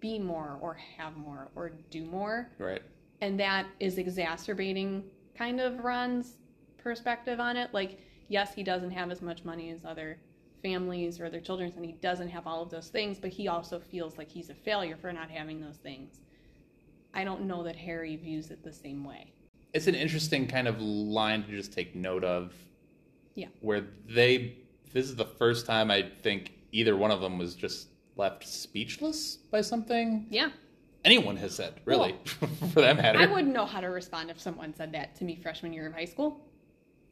[0.00, 2.50] be more or have more or do more.
[2.58, 2.82] Right.
[3.20, 5.04] And that is exacerbating
[5.36, 6.38] kind of Ron's
[6.78, 7.72] perspective on it.
[7.72, 10.18] Like, yes, he doesn't have as much money as other
[10.62, 13.78] families or their children, and he doesn't have all of those things, but he also
[13.78, 16.20] feels like he's a failure for not having those things.
[17.14, 19.32] I don't know that Harry views it the same way.
[19.72, 22.52] It's an interesting kind of line to just take note of.
[23.34, 23.48] Yeah.
[23.60, 24.56] Where they,
[24.92, 29.36] this is the first time I think either one of them was just left speechless
[29.36, 30.50] by something Yeah.
[31.04, 32.16] anyone has said, really,
[32.72, 33.18] for that matter.
[33.18, 35.94] I wouldn't know how to respond if someone said that to me freshman year of
[35.94, 36.40] high school.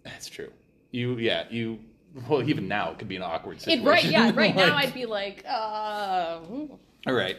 [0.02, 0.52] That's true.
[0.90, 1.78] You, yeah, you.
[2.28, 3.86] Well, even now it could be an awkward It, situation.
[3.86, 6.78] right, yeah, right now I'd be like, uh, ooh.
[7.06, 7.36] All right.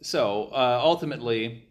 [0.00, 1.64] So uh, ultimately,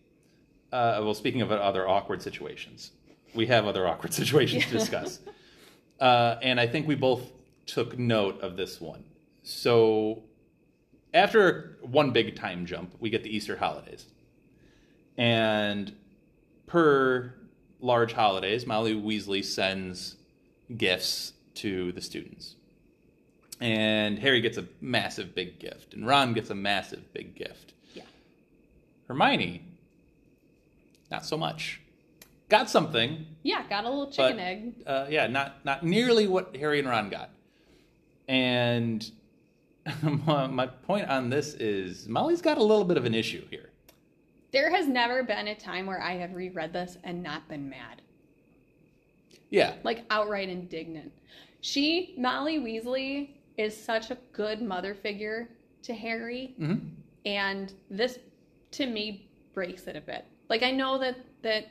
[0.71, 2.91] uh, well, speaking of other awkward situations,
[3.33, 5.19] we have other awkward situations to discuss.
[5.99, 7.31] Uh, and I think we both
[7.65, 9.03] took note of this one.
[9.43, 10.23] So
[11.13, 14.05] after one big time jump, we get the Easter holidays.
[15.17, 15.93] And
[16.67, 17.33] per
[17.79, 20.17] large holidays, Molly Weasley sends
[20.75, 22.55] gifts to the students.
[23.61, 27.73] And Harry gets a massive big gift, and Ron gets a massive big gift.
[27.93, 28.03] Yeah.
[29.07, 29.63] Hermione,
[31.09, 31.81] not so much.
[32.49, 34.73] Got something, yeah, got a little chicken but, egg.
[34.85, 37.31] Uh, yeah, not not nearly what Harry and Ron got.
[38.27, 39.09] And
[40.01, 43.69] my my point on this is Molly's got a little bit of an issue here.
[44.51, 48.01] There has never been a time where I have reread this and not been mad.
[49.49, 51.11] Yeah, like outright indignant.
[51.61, 55.49] She, Molly Weasley, is such a good mother figure
[55.83, 56.89] to Harry, Mhm.
[57.25, 58.19] and this,
[58.71, 60.25] to me, breaks it a bit.
[60.49, 61.67] Like I know that that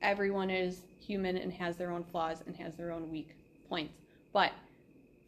[0.00, 3.34] everyone is human and has their own flaws and has their own weak
[3.68, 3.94] points,
[4.32, 4.52] but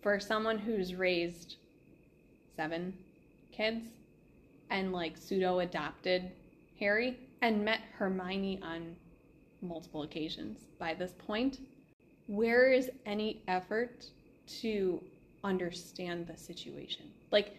[0.00, 1.56] for someone who's raised
[2.56, 2.96] seven
[3.52, 3.86] kids
[4.70, 6.30] and like pseudo adopted
[6.78, 8.96] Harry and met Hermione on
[9.64, 11.60] multiple occasions by this point,
[12.26, 14.06] where is any effort
[14.60, 15.02] to
[15.42, 17.06] understand the situation?
[17.30, 17.56] Like,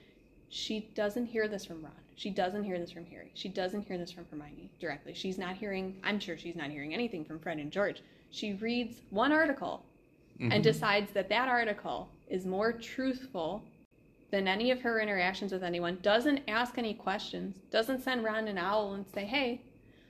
[0.50, 1.92] she doesn't hear this from Ron.
[2.16, 3.32] She doesn't hear this from Harry.
[3.34, 5.14] She doesn't hear this from Hermione directly.
[5.14, 8.02] She's not hearing, I'm sure she's not hearing anything from Fred and George.
[8.32, 9.84] She reads one article
[10.40, 10.62] and mm-hmm.
[10.62, 13.64] decides that that article is more truthful
[14.32, 18.58] than any of her interactions with anyone, doesn't ask any questions, doesn't send Ron an
[18.58, 19.62] owl and say, hey,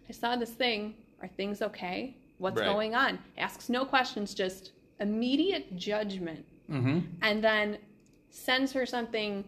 [0.10, 0.96] I saw this thing.
[1.22, 2.16] Are things okay?
[2.38, 2.66] What's Right.
[2.66, 3.20] going on?
[3.38, 6.46] Asks no questions, just immediate judgment.
[6.70, 7.00] Mm-hmm.
[7.22, 7.78] And then
[8.30, 9.46] sends her something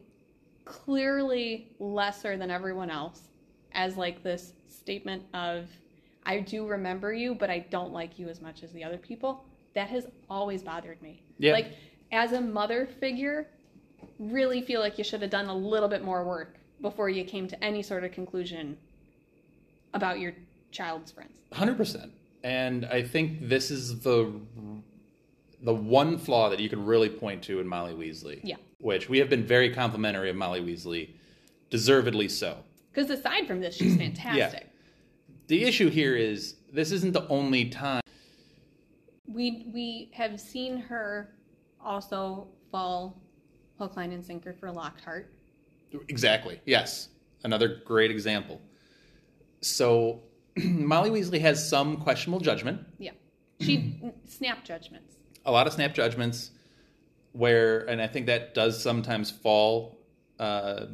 [0.66, 3.22] clearly lesser than everyone else
[3.74, 5.68] as like this statement of,
[6.26, 9.46] I do remember you, but I don't like you as much as the other people.
[9.74, 11.22] That has always bothered me.
[11.38, 11.54] Yeah.
[11.54, 11.74] Like,
[12.12, 13.48] as a mother figure,
[14.20, 17.48] really feel like you should have done a little bit more work before you came
[17.48, 18.78] to any sort of conclusion
[19.94, 20.34] about your
[20.72, 21.38] child's friends.
[21.54, 22.12] Hundred percent.
[22.44, 24.32] And I think this is the
[25.62, 28.40] the one flaw that you can really point to in Molly Weasley.
[28.44, 28.58] Yeah.
[28.80, 31.10] Which we have been very complimentary of Molly Weasley,
[31.70, 32.58] deservedly so.
[32.94, 34.62] Because aside from this, she's fantastic.
[34.64, 35.34] yeah.
[35.48, 38.02] The issue here is this isn't the only time.
[39.28, 41.34] We we have seen her
[41.84, 43.22] also fall
[43.80, 45.32] hook, line, and sinker for Lockhart.
[46.10, 46.60] Exactly.
[46.66, 47.10] Yes.
[47.44, 48.62] Another great example.
[49.62, 50.22] So
[50.64, 53.12] Molly Weasley has some questionable judgment, Yeah,
[53.60, 55.16] she snap judgments.
[55.46, 56.52] a lot of snap judgments,
[57.34, 59.98] where, and I think that does sometimes fall
[60.40, 60.86] uh,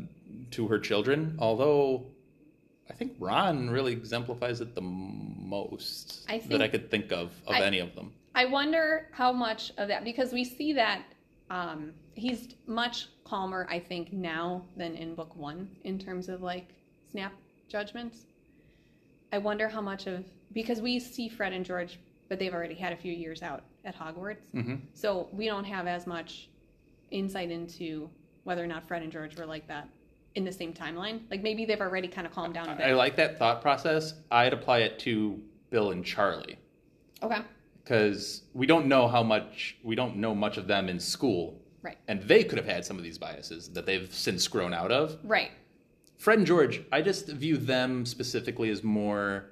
[0.51, 1.35] to her children.
[1.39, 2.05] Although
[2.89, 7.55] I think Ron really exemplifies it the most I that I could think of of
[7.55, 8.13] I- any of them.
[8.35, 11.03] I wonder how much of that because we see that
[11.51, 16.67] um, he's much calmer, I think, now than in book one in terms of like
[17.11, 17.31] snap
[17.67, 18.25] judgments.
[19.33, 22.93] I wonder how much of because we see Fred and George, but they've already had
[22.93, 26.49] a few years out at Hogwarts, hmm so we don't have as much
[27.09, 28.09] insight into
[28.43, 29.87] whether or not Fred and George were like that
[30.35, 31.21] in the same timeline.
[31.31, 32.85] Like maybe they've already kind of calmed down a bit.
[32.85, 34.13] I like that thought process.
[34.31, 35.41] I'd apply it to
[35.71, 36.57] Bill and Charlie
[37.23, 37.39] okay.
[37.83, 41.97] because we don't know how much we don't know much of them in school, Right.
[42.07, 45.17] and they could have had some of these biases that they've since grown out of.
[45.23, 45.51] Right.
[46.17, 49.45] Fred and George, I just view them specifically as more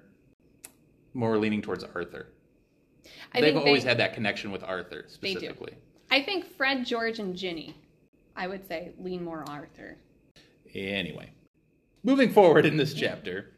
[1.14, 2.28] more leaning towards Arthur.
[3.34, 5.74] I They've always they, had that connection with Arthur specifically.
[6.10, 7.76] I think Fred, George, and Ginny,
[8.36, 9.98] I would say lean more Arthur.
[10.74, 11.32] Anyway,
[12.04, 13.52] moving forward in this chapter,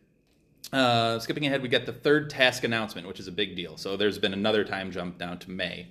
[0.72, 3.78] uh, skipping ahead, we get the third task announcement, which is a big deal.
[3.78, 5.88] So there's been another time jump down to May.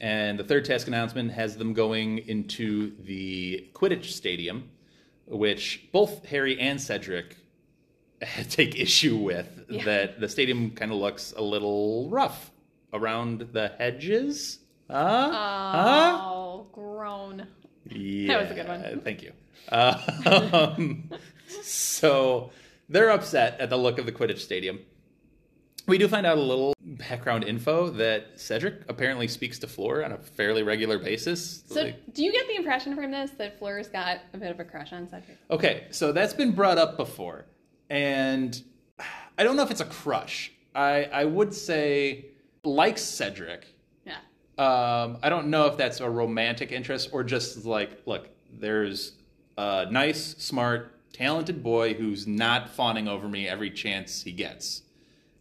[0.00, 4.68] And the third task announcement has them going into the Quidditch Stadium,
[5.26, 7.36] which both Harry and Cedric
[8.50, 9.66] take issue with.
[9.68, 9.84] Yeah.
[9.84, 12.50] That the stadium kind of looks a little rough
[12.92, 14.58] around the hedges.
[14.90, 15.30] Huh?
[15.32, 16.18] Huh?
[16.22, 17.46] Oh, groan.
[17.88, 19.00] Yeah, was a good one.
[19.02, 19.32] Thank you.
[19.70, 21.10] Um,
[21.62, 22.50] so
[22.88, 24.80] they're upset at the look of the Quidditch Stadium.
[25.86, 30.12] We do find out a little background info that Cedric apparently speaks to Fleur on
[30.12, 31.64] a fairly regular basis.
[31.68, 34.60] So, Like- do you get the impression from this that Fleur's got a bit of
[34.60, 35.36] a crush on Cedric?
[35.50, 37.46] okay, so that's been brought up before,
[37.90, 38.62] and
[39.36, 40.52] I don't know if it's a crush.
[40.74, 42.26] I I would say
[42.64, 43.66] likes Cedric.
[44.06, 44.16] Yeah.
[44.58, 49.12] Um, I don't know if that's a romantic interest or just like, look, there's
[49.58, 54.82] a nice, smart, talented boy who's not fawning over me every chance he gets.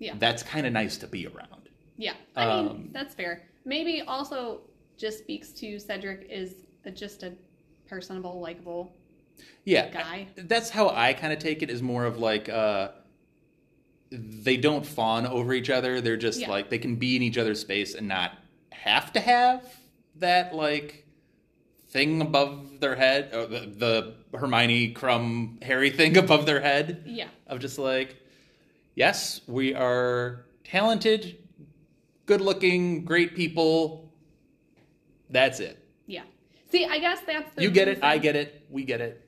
[0.03, 0.15] Yeah.
[0.19, 1.69] That's kind of nice to be around.
[1.97, 2.13] Yeah.
[2.35, 3.43] I mean, Um, that's fair.
[3.65, 4.61] Maybe also
[4.97, 7.33] just speaks to Cedric is a, just a
[7.87, 8.93] personable, likable.
[9.63, 10.27] Yeah, Guy.
[10.35, 11.69] That's how I kind of take it.
[11.69, 12.89] Is more of like uh,
[14.11, 16.01] they don't fawn over each other.
[16.01, 16.49] They're just Yeah.
[16.49, 18.33] like they can be in each other's space and not
[18.71, 19.63] have to have
[20.17, 21.05] that like
[21.87, 23.59] thing above their head, or the,
[24.31, 27.03] the Hermione Krum Harry thing above their head.
[27.05, 27.27] Yeah.
[27.47, 28.17] of just like,
[28.95, 31.37] yes, we are talented,
[32.25, 34.11] good looking, great people.
[35.29, 35.79] That's it.
[36.05, 36.23] Yeah.
[36.69, 39.21] See, I guess that's the You get it, I get it, we get it.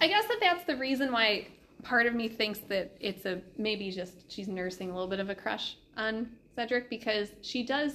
[0.00, 1.48] I guess that that's the reason why
[1.82, 5.30] part of me thinks that it's a maybe just she's nursing a little bit of
[5.30, 7.94] a crush on Cedric because she does.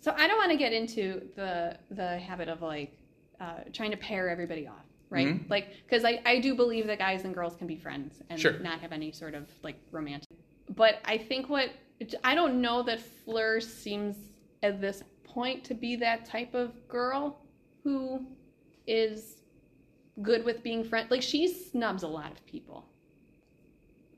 [0.00, 2.96] So I don't want to get into the the habit of like
[3.40, 5.26] uh, trying to pair everybody off, right?
[5.28, 5.50] Mhm.
[5.50, 8.58] Like because I I do believe that guys and girls can be friends and Sure.
[8.60, 10.28] not have any sort of like romantic.
[10.70, 11.70] But I think what
[12.24, 14.16] I don't know that Fleur seems
[14.62, 17.44] at this point to be that type of girl
[17.82, 18.24] who
[18.86, 19.42] is
[20.22, 21.10] good with being friend.
[21.10, 22.86] Like she snubs a lot of people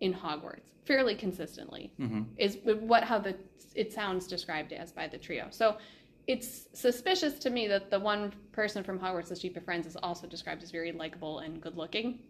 [0.00, 1.92] in Hogwarts fairly consistently.
[1.98, 2.26] Mhm.
[2.37, 3.37] Is what how the
[3.74, 5.46] it sounds described as by the trio.
[5.50, 5.78] So
[6.26, 10.26] it's suspicious to me that the one person from Hogwarts that she befriends is also
[10.26, 12.20] described as very likable and good looking.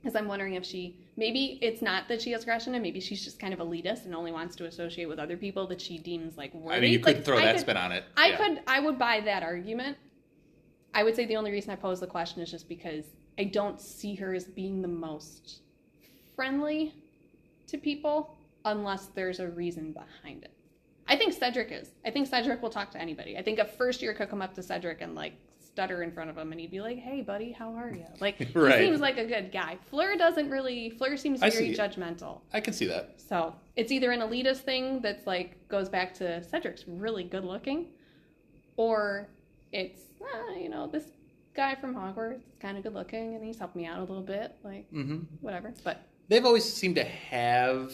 [0.00, 2.98] Because I'm wondering if she maybe it's not that she has crush on him, maybe
[2.98, 5.96] she's just kind of elitist and only wants to associate with other people that she
[5.96, 6.76] deems like worthy.
[6.76, 8.04] I mean, you could Like, throw I that could- spin on it.
[8.16, 8.36] I Yeah.
[8.36, 9.96] could I would buy that argument.
[10.92, 13.04] I would say the only reason I pose the question is just because
[13.38, 15.60] I don't see her as being the most
[16.34, 16.92] friendly
[17.68, 20.50] to people unless there's a reason behind it.
[21.12, 21.90] I think Cedric is.
[22.06, 23.36] I think Cedric will talk to anybody.
[23.36, 26.30] I think a first year could come up to Cedric and like stutter in front
[26.30, 28.78] of him and he'd be like, "Hey buddy, how are you?" Like Right.
[28.80, 29.76] he seems like a good guy.
[29.90, 32.40] Fleur doesn't really Fleur seems I very see judgmental.
[32.52, 33.14] I can see that.
[33.18, 37.88] So it's either an elitist thing that's like goes back to Cedric's really good looking,
[38.76, 39.28] or
[39.72, 41.04] it's uh, you know this
[41.54, 44.22] guy from Hogwarts is kind of good looking and he's helped me out a little
[44.22, 45.74] bit, like hmm whatever.
[45.84, 47.92] But They've always seemed to have,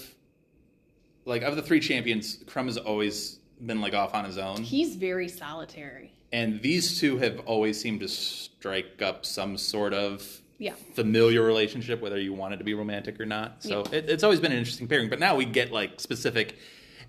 [1.28, 4.96] like, of the three champions, Krum has always been like off on his own, he's
[4.96, 6.12] very solitary.
[6.32, 10.74] and these two have always seemed to strike up some sort of Yeah.
[10.94, 13.62] familiar relationship, whether you want it to be romantic or not.
[13.62, 13.98] So Yeah.
[13.98, 15.08] it, it's always been an interesting pairing.
[15.08, 16.56] But now we get like specific.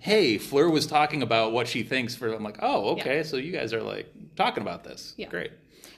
[0.00, 2.32] Hey, Fleur was talking about what she thinks for.
[2.32, 3.16] I'm like, oh, okay.
[3.18, 3.22] Yeah.
[3.22, 4.06] So you guys are like
[4.36, 5.14] talking about this.
[5.18, 5.28] Yeah.
[5.28, 5.50] Great.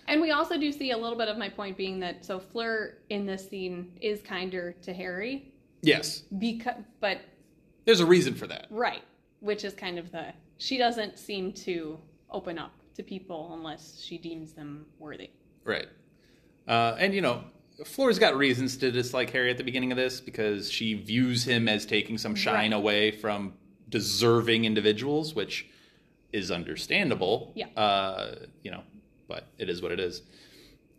[0.08, 2.98] And we also do see a little bit of my point being that so Fleur
[3.10, 5.48] in this scene is kinder to Harry
[5.84, 7.18] Yes, because but
[7.84, 8.66] there's a reason for that.
[8.70, 9.02] right,
[9.40, 10.26] which is kind of the
[10.58, 11.98] she doesn't seem to
[12.30, 15.30] open up to people unless she deems them worthy.
[15.64, 15.88] Right.
[16.68, 17.42] Uh, and, you know,
[17.84, 21.68] Fleur's got reasons to dislike Harry at the beginning of this because she views him
[21.68, 22.76] as taking some shine Right.
[22.76, 23.54] away from
[23.88, 25.66] deserving individuals, which
[26.32, 27.52] is understandable.
[27.56, 27.66] Yeah.
[27.76, 28.82] Uh, you know,
[29.26, 30.22] but it is what it is.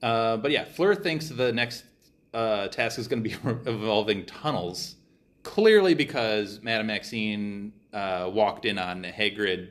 [0.01, 1.85] Uh, but yeah, Fleur thinks the next
[2.33, 3.35] uh, task is going to be
[3.69, 4.95] involving tunnels,
[5.43, 9.69] clearly because Madame Maxime uh, walked in on Hagrid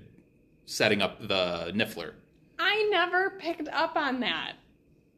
[0.66, 2.12] setting up the Niffler.
[2.58, 4.52] I never picked up on that.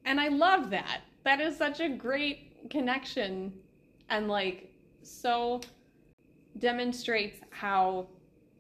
[0.05, 1.03] And I love that.
[1.25, 3.53] That is such a great connection
[4.09, 4.71] and like
[5.03, 5.61] so
[6.59, 8.07] demonstrates how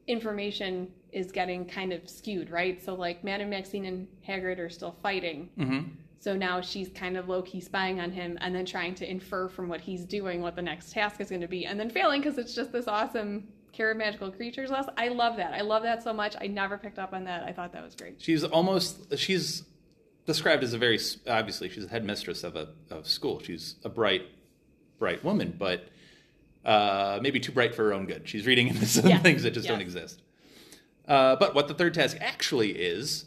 [0.06, 2.82] information is getting kind of skewed, right?
[2.82, 5.48] So like Madame Maxime and Hagrid are still fighting.
[5.58, 5.90] Mm-hmm.
[6.24, 9.46] So now she's kind of low key spying on him and then trying to infer
[9.46, 12.22] from what he's doing what the next task is going to be and then failing
[12.22, 14.86] because it's just this awesome care of magical creatures less.
[14.96, 15.52] I love that.
[15.52, 16.34] I love that so much.
[16.40, 17.42] I never picked up on that.
[17.44, 18.22] I thought that was great.
[18.22, 19.64] She's almost she's
[20.24, 23.40] described as a very obviously she's a headmistress of a of school.
[23.40, 24.22] She's a bright
[24.98, 25.88] bright woman, but
[26.64, 28.26] uh, maybe too bright for her own good.
[28.26, 29.18] She's reading into some Yeah.
[29.18, 30.22] things that just don't exist.
[31.06, 33.26] Uh, but what the third task actually is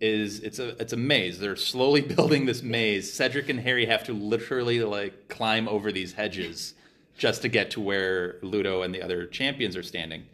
[0.00, 1.38] is it's a it's a maze.
[1.38, 3.12] They're slowly building this maze.
[3.12, 6.74] Cedric and Harry have to literally like climb over these hedges
[7.16, 10.24] just to get to where Ludo and the other champions are standing.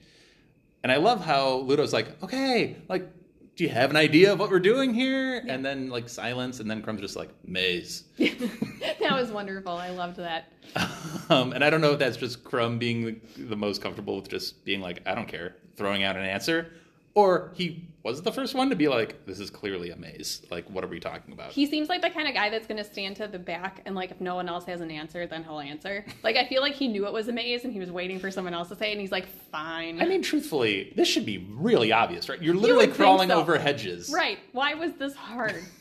[0.83, 3.09] And I love how Ludo's like, okay, like,
[3.57, 5.43] do you have an idea of what we're doing here?
[5.49, 8.05] And then like silence, and then Krum's just like maze.
[8.19, 9.73] that was wonderful.
[9.73, 10.53] I loved that.
[11.31, 14.29] Um, and I don't know if that's just Krum being the, the most comfortable with
[14.29, 16.71] just being like, I don't care, throwing out an answer,
[17.15, 20.43] or he was it the first one to be like, this is clearly a maze.
[20.51, 21.53] Like, what are we talking about?
[21.53, 23.95] He seems like the kind of guy that's going to stand to the back and
[23.95, 26.05] like if no one else has an answer, then he'll answer.
[26.23, 28.31] Like I feel like he knew it was a maze and he was waiting for
[28.31, 31.39] someone else to say it and he's like, "Fine." I mean, truthfully, this should be
[31.51, 32.41] really obvious, right?
[32.43, 33.41] You're literally think crawling so.
[33.41, 34.13] over hedges.
[34.15, 34.39] right.
[34.53, 35.63] Why was this hard?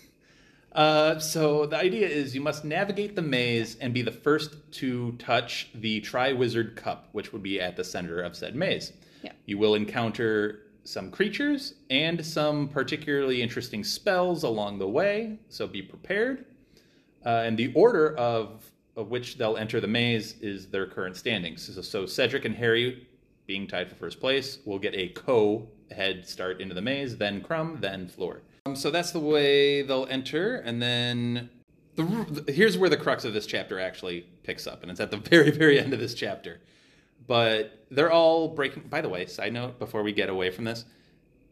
[0.74, 5.12] Uh, so the idea is you must navigate the maze and be the first to
[5.14, 8.92] touch the Triwizard Cup, which would be at the center of said maze.
[9.22, 9.34] Yeah.
[9.46, 15.82] You will encounter some creatures and some particularly interesting spells along the way, so be
[15.82, 16.46] prepared.
[17.26, 21.74] Uh, and the order of, of which they'll enter the maze is their current standings.
[21.74, 23.08] So, so Cedric and Harry,
[23.48, 27.42] being tied for first place, will get a co head start into the maze, then
[27.42, 28.42] Krum, then Fleur.
[28.66, 31.50] Um, so that's the way they'll enter, and then
[31.96, 35.18] the, here's where the crux of this chapter actually picks up, and it's at the
[35.30, 36.60] very, very end of this chapter.
[37.28, 38.84] But they're all breaking.
[38.84, 40.86] By the way, side note before we get away from this,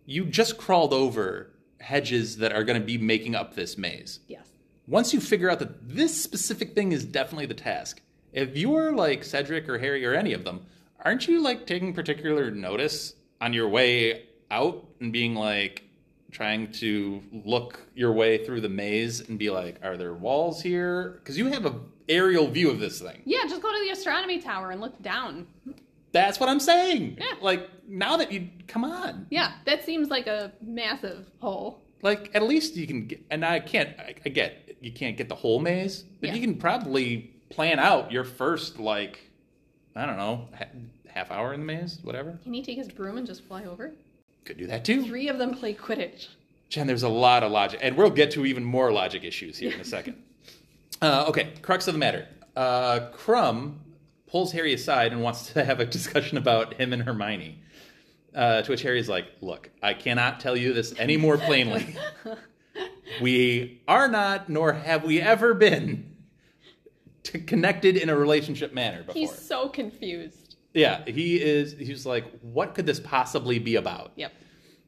[0.06, 4.48] you just crawled over hedges that are going to be making up this maze yes.
[4.88, 8.02] once you figure out that this specific thing is definitely the task,
[8.34, 10.66] if you're like Cedric or Harry or any of them,
[11.04, 15.84] aren't you like taking particular notice on your way out and being like
[16.32, 21.20] trying to look your way through the maze and be like, are there walls here?
[21.20, 21.76] Because you have a
[22.12, 23.22] aerial view of this thing.
[23.26, 25.48] Yeah, just go to the astronomy tower and look down.
[26.12, 27.18] That's what I'm saying.
[27.20, 27.36] Yeah.
[27.42, 31.82] Like now that you come on, Yeah, that seems like a massive hole.
[32.02, 35.30] like at least you can get and i can't i, I get you can't get
[35.30, 36.36] the whole maze but Yeah.
[36.36, 39.20] you can probably plan out your first like
[39.96, 40.74] i don't know ha-
[41.08, 43.94] half hour in the maze whatever Can he take his broom and just fly over?
[44.46, 46.28] could do that too Three of them play Quidditch.
[46.70, 49.72] Jenn there's a lot of logic and we'll get to even more logic issues here
[49.74, 50.16] in a second
[51.02, 53.78] uh, okay crux of the matter uh, krum
[54.28, 57.62] pulls harry aside and wants to have a discussion about him and hermione
[58.36, 61.96] uh, to which Harry's like, "Look, I cannot tell you this any more plainly.
[63.22, 66.16] we are not, nor have we ever been,
[67.24, 70.56] to connected in a relationship manner before." He's so confused.
[70.74, 71.74] yeah, he is.
[71.74, 74.34] He's like, "What could this possibly be about?" Yep.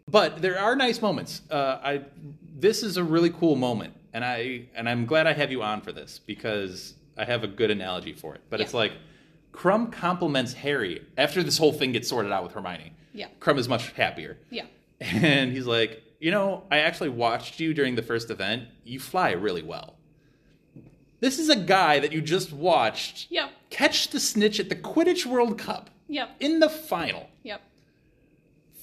[0.09, 1.41] But there are nice moments.
[1.49, 2.01] Uh, I
[2.55, 5.81] this is a really cool moment, and I and I'm glad I have you on
[5.81, 8.41] for this because I have a good analogy for it.
[8.49, 8.93] But it's like
[9.51, 12.93] Krum compliments Harry after this whole thing gets sorted out with Hermione.
[13.13, 13.27] Yeah.
[13.39, 14.65] Krum is much happier, Yeah.
[15.01, 18.63] and he's like, you know, I actually watched you during the first event.
[18.83, 19.95] You fly really well.
[21.19, 23.51] This is a guy that you just watched Yep.
[23.69, 26.29] catch the snitch at the Quidditch World Cup Yep.
[26.39, 27.61] in the final Yep.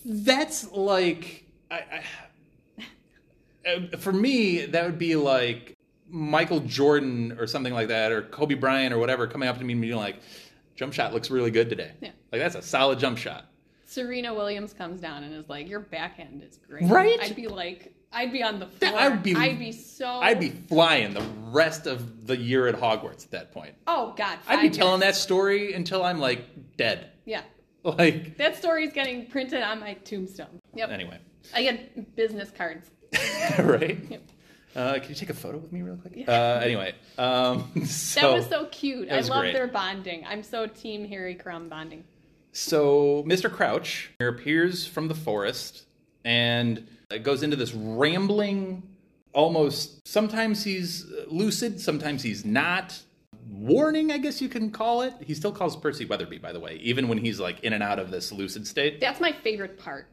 [0.04, 2.02] that's like I, I,
[3.92, 5.76] Uh, for me that would be like
[6.08, 9.72] michael jordan or something like that or kobe bryant or whatever coming up to me
[9.74, 10.16] and being like
[10.76, 12.10] jump shot looks really good today Yeah.
[12.32, 13.46] like that's a solid jump shot
[13.84, 17.18] Serena Williams comes down and is like, "Your backhand is great." Right?
[17.20, 18.92] I'd be like, I'd be on the floor.
[18.96, 20.06] I would be- I'd be so.
[20.08, 24.38] i'd be flying the rest of the year at hogwarts at that point Oh God.
[24.46, 26.44] i'd be five telling that story until i'm like
[26.76, 27.42] dead Yeah.
[27.82, 30.60] like That story's getting printed on my tombstone.
[30.76, 30.90] Yep.
[30.90, 31.18] anyway
[31.52, 32.90] I get business cards.
[33.58, 34.22] right Yep.
[34.76, 38.32] uh, can you take a photo with me real quick uh, anyway um, so, That
[38.32, 39.08] was so cute.
[39.08, 39.52] That I love great.
[39.52, 40.24] their bonding.
[40.26, 42.04] I'm so team Harry Krum bonding.
[42.52, 43.50] So Mr.
[43.52, 45.86] Crouch appears from the forest
[46.24, 48.82] and it goes into this rambling,
[49.32, 52.98] almost sometimes he's lucid, sometimes he's not.
[53.48, 55.12] Warning, I guess you can call it.
[55.20, 57.98] He still calls Percy Weatherby, by the way, even when he's like in and out
[57.98, 59.00] of this lucid state.
[59.00, 60.06] That's my favorite part.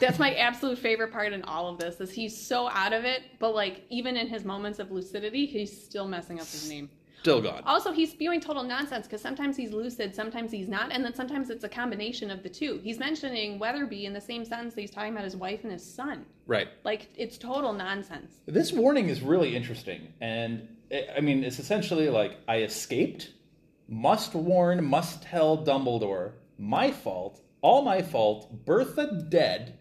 [0.00, 3.22] That's my absolute favorite part in all of this is he's so out of it,
[3.38, 6.90] but like even in his moments of lucidity, he's still messing up his name.
[7.20, 7.62] Still gone.
[7.66, 11.50] Also, he's spewing total nonsense because sometimes he's lucid, sometimes he's not, and then sometimes
[11.50, 12.80] it's a combination of the two.
[12.82, 15.84] He's mentioning Weatherby in the same sentence that he's talking about his wife and his
[15.84, 16.24] son.
[16.46, 16.68] Right.
[16.82, 18.36] Like it's total nonsense.
[18.46, 23.34] This warning is really interesting, and eh, I mean, it's essentially like I escaped,
[23.86, 29.78] must warn, must tell Dumbledore, my fault, all my fault, Bertha dead,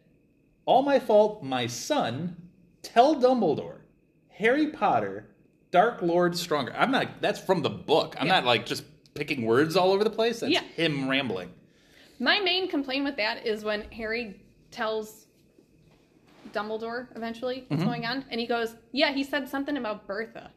[0.69, 2.37] all my fault, my son,
[2.83, 3.79] tell Dumbledore,
[4.27, 5.25] Harry Potter,
[5.71, 6.71] Dark Lord stronger.
[6.77, 7.21] I'm not.
[7.21, 8.15] That's from the book.
[8.19, 8.33] I'm Yeah.
[8.33, 8.83] not like just
[9.15, 10.41] picking words all over the place.
[10.41, 10.61] That's Yeah.
[10.61, 11.51] him rambling.
[12.19, 15.25] My main complaint with that is when Harry tells
[16.53, 17.89] Dumbledore eventually what's mm-hmm.
[17.89, 20.51] going on, and he goes, "Yeah, he said something about Bertha."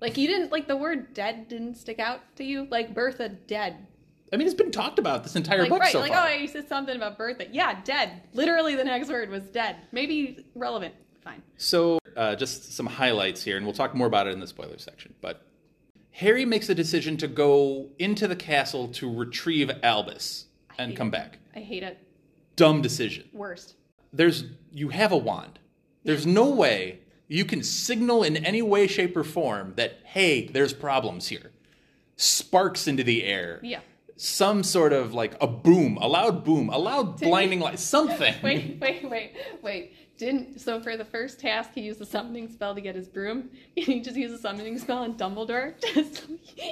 [0.00, 2.66] Like you didn't like the word "dead" didn't stick out to you.
[2.70, 3.86] Like Bertha dead.
[4.32, 6.24] I mean, it's been talked about this entire Like book right, so like far.
[6.24, 7.46] Like, oh, he said something about Bertha.
[7.50, 8.22] Yeah, dead.
[8.34, 9.76] Literally, the next word was dead.
[9.92, 10.94] Maybe relevant.
[11.22, 11.42] Fine.
[11.56, 14.78] So, uh, just some highlights here, and we'll talk more about it in the spoiler
[14.78, 15.14] section.
[15.20, 15.46] But
[16.12, 20.46] Harry makes a decision to go into the castle to retrieve Albus
[20.78, 21.12] and come it.
[21.12, 21.38] back.
[21.54, 21.98] I hate it.
[22.56, 23.28] Dumb decision.
[23.32, 23.76] Worst.
[24.12, 25.58] There's you have a wand.
[26.04, 30.72] There's no way you can signal in any way, shape, or form that hey, there's
[30.72, 31.52] problems here.
[32.16, 33.60] Sparks into the air.
[33.62, 33.80] Yeah.
[34.20, 38.34] Some sort of like a boom, a loud boom, a loud blinding light, something.
[38.42, 39.94] Wait, wait, wait, wait.
[40.18, 43.50] Didn't so for the first task he used a summoning spell to get his broom.
[43.76, 45.74] He just used a summoning spell on Dumbledore.
[45.94, 46.26] Just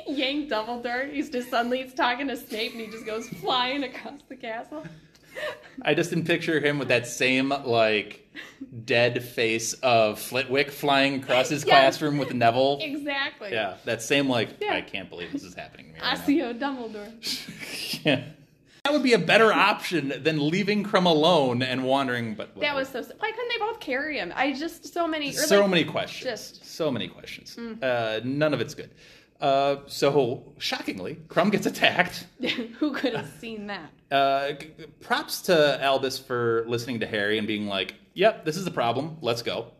[0.09, 1.12] yank Dumbledore.
[1.12, 4.84] He's just suddenly he's talking to Snape and he just goes flying across the castle.
[5.82, 8.22] I just didn't picture him with that same like
[8.84, 11.72] dead face of Flitwick flying across his Yes.
[11.99, 12.78] classroom with Neville.
[12.80, 13.53] Exactly.
[13.53, 14.74] Yeah, that same like Yeah.
[14.74, 15.87] I can't believe this is happening.
[15.89, 18.05] to me right Accio Dumbledore.
[18.05, 18.24] yeah.
[18.84, 22.37] That would be a better option than leaving Krum alone and wandering.
[22.37, 23.03] But That was so.
[23.18, 24.32] Why couldn't they both carry him?
[24.37, 25.32] I just so many.
[25.32, 26.22] so like, many questions.
[26.30, 26.64] just- Mm.
[26.66, 27.59] so many questions.
[27.59, 28.91] Uh, none of it's good.
[29.41, 32.26] Uh, so shockingly, Krum gets attacked.
[32.78, 33.91] Who could have seen that?
[34.11, 34.70] Uh, g-
[35.01, 39.18] props to Albus for listening to Harry and being like, "Yep, this is the problem.
[39.20, 39.72] Let's go."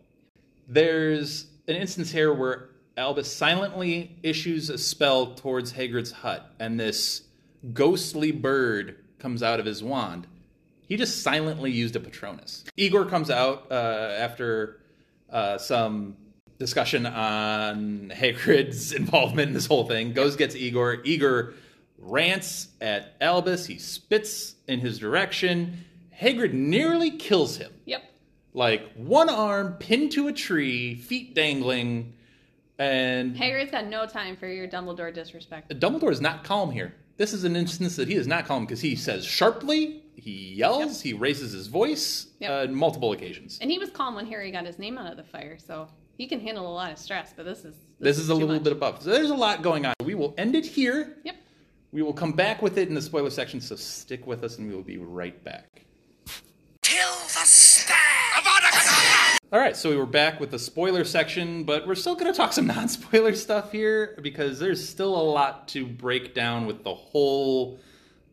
[0.67, 7.23] There's an instance here where Albus silently issues a spell towards Hagrid's hut, and this
[7.73, 10.27] ghostly bird comes out of his wand.
[10.87, 12.63] He just silently used a Patronus.
[12.77, 13.73] Igor comes out uh,
[14.17, 14.81] after
[15.29, 16.15] uh, some
[16.59, 20.13] discussion on Hagrid's involvement in this whole thing.
[20.13, 21.01] Goes gets Igor.
[21.03, 21.53] Igor
[21.97, 23.65] rants at Albus.
[23.65, 25.85] He spits in his direction.
[26.19, 27.71] Hagrid nearly kills him.
[27.85, 28.03] Yep.
[28.53, 32.13] Like one arm pinned to a tree, feet dangling,
[32.79, 35.69] and Hagrid's got no time for your Dumbledore disrespect.
[35.79, 36.95] Dumbledore is not calm here.
[37.17, 41.01] This is an instance that he is not calm because he says sharply, he yells,
[41.01, 42.49] he raises his voice Yep.
[42.51, 43.57] uh, on multiple occasions.
[43.61, 45.87] And he was calm when Harry got his name out of the fire, so
[46.17, 47.33] he can handle a lot of stress.
[47.35, 48.63] But this is This is a little much.
[48.63, 49.01] bit above.
[49.03, 49.93] So there's a lot going on.
[50.03, 51.17] We will end it here.
[51.23, 51.35] Yep.
[51.91, 54.67] We will come back with it in the spoiler section, so stick with us and
[54.67, 55.85] we will be right back.
[56.81, 57.95] Kill the stag!
[59.53, 62.35] All right, so we were back with the spoiler section, but we're still going to
[62.35, 66.83] talk some non spoiler stuff here because there's still a lot to break down with
[66.83, 67.79] the whole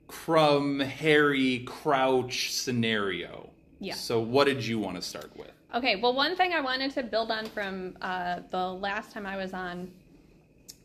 [0.09, 3.51] Krum, Harry, Crouch scenario.
[3.79, 3.95] Yeah.
[3.95, 5.53] So, what did you want to start with?
[5.75, 9.37] Okay, well, one thing I wanted to build on from uh, the last time I
[9.37, 9.91] was on,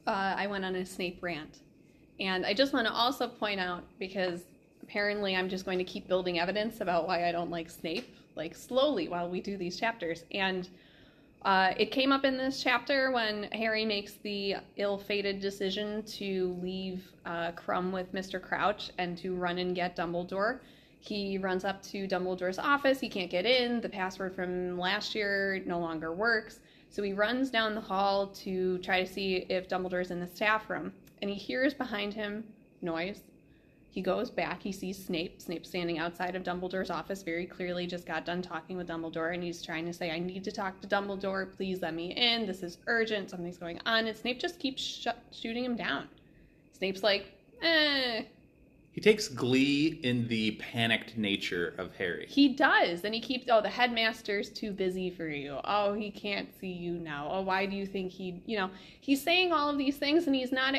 [0.08, 1.60] uh, I went on a Snape rant.
[2.20, 4.46] And I just want to also point out, because
[4.82, 8.56] apparently I'm just going to keep building evidence about why I don't like Snape, like
[8.56, 10.24] slowly while we do these chapters.
[10.32, 10.68] And
[11.44, 16.58] uh, it came up in this chapter when Harry makes the ill fated decision to
[16.64, 18.42] leave uh, Krum with Mr.
[18.42, 20.62] Crouch and to run and get Dumbledore.
[21.00, 23.00] He runs up to Dumbledore's office.
[23.00, 23.82] He can't get in.
[23.82, 26.60] The password from last year no longer works.
[26.90, 30.70] So he runs down the hall to try to see if Dumbledore's in the staff
[30.70, 30.94] room.
[31.22, 32.44] And he hears behind him
[32.82, 33.22] noise.
[33.92, 34.62] He goes back.
[34.62, 35.42] He sees Snape.
[35.42, 39.42] Snape standing outside of Dumbledore's office, very clearly just got done talking with Dumbledore, and
[39.42, 41.52] he's trying to say, "I need to talk to Dumbledore.
[41.56, 42.46] Please let me in.
[42.46, 43.32] This is urgent.
[43.32, 46.08] Something's going on." And Snape just keeps sh- shooting him down.
[46.74, 47.34] Snape's like,
[47.64, 48.26] "Eh."
[48.92, 52.26] He takes glee in the panicked nature of Harry.
[52.28, 53.48] He does, and he keeps.
[53.50, 55.60] Oh, the headmaster's too busy for you.
[55.64, 57.30] Oh, he can't see you now.
[57.32, 58.42] Oh, why do you think he?
[58.46, 58.70] You know,
[59.00, 60.76] he's saying all of these things, and he's not.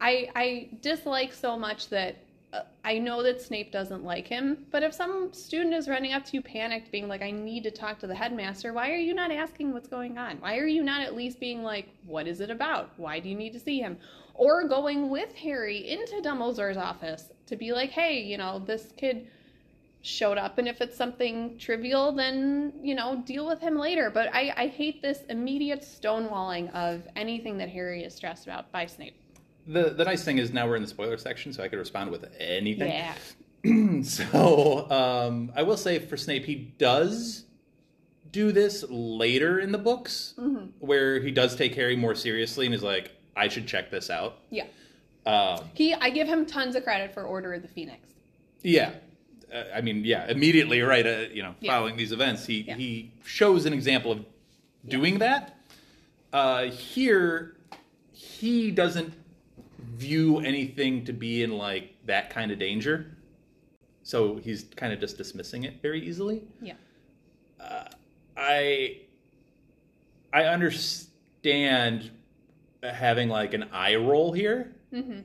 [0.00, 2.16] I I dislike so much that
[2.52, 4.66] uh, I know that Snape doesn't like him.
[4.70, 7.70] But if some student is running up to you panicked, being like, "I need to
[7.70, 10.36] talk to the headmaster," why are you not asking what's going on?
[10.40, 12.90] Why are you not at least being like, "What is it about?
[12.98, 13.96] Why do you need to see him?"
[14.38, 19.28] Or going with Harry into Dumbledore's office to be like, "Hey, you know, this kid."
[20.02, 24.32] showed up and if it's something trivial then you know deal with him later but
[24.32, 29.16] i i hate this immediate stonewalling of anything that harry is stressed about by snape
[29.66, 32.12] The the nice thing is now we're in the spoiler section, so I could respond
[32.12, 32.92] with anything.
[32.92, 33.14] yeah
[34.04, 37.46] So um, I will say for Snape, he does
[38.30, 40.66] do this later in the books, Mm-hmm.
[40.78, 44.38] where he does take Harry more seriously and is like, "I should check this out."
[44.50, 44.64] yeah
[45.26, 48.08] Um, he i give him tons of credit for order of the phoenix
[48.62, 48.94] yeah,
[49.54, 51.06] uh, I mean, yeah, immediately right.
[51.06, 51.72] Uh, you know, Yeah.
[51.72, 52.76] following these events, he Yeah.
[52.76, 54.24] he shows an example of
[54.88, 55.56] doing that.
[56.32, 57.56] Uh, here,
[58.12, 59.12] he doesn't
[59.78, 63.16] view anything to be in like that kind of danger.
[64.02, 66.42] So he's kind of just dismissing it very easily.
[66.60, 66.74] yeah
[68.36, 69.00] I
[70.32, 72.10] I understand
[72.92, 75.20] having like an eye roll here, mm-hmm.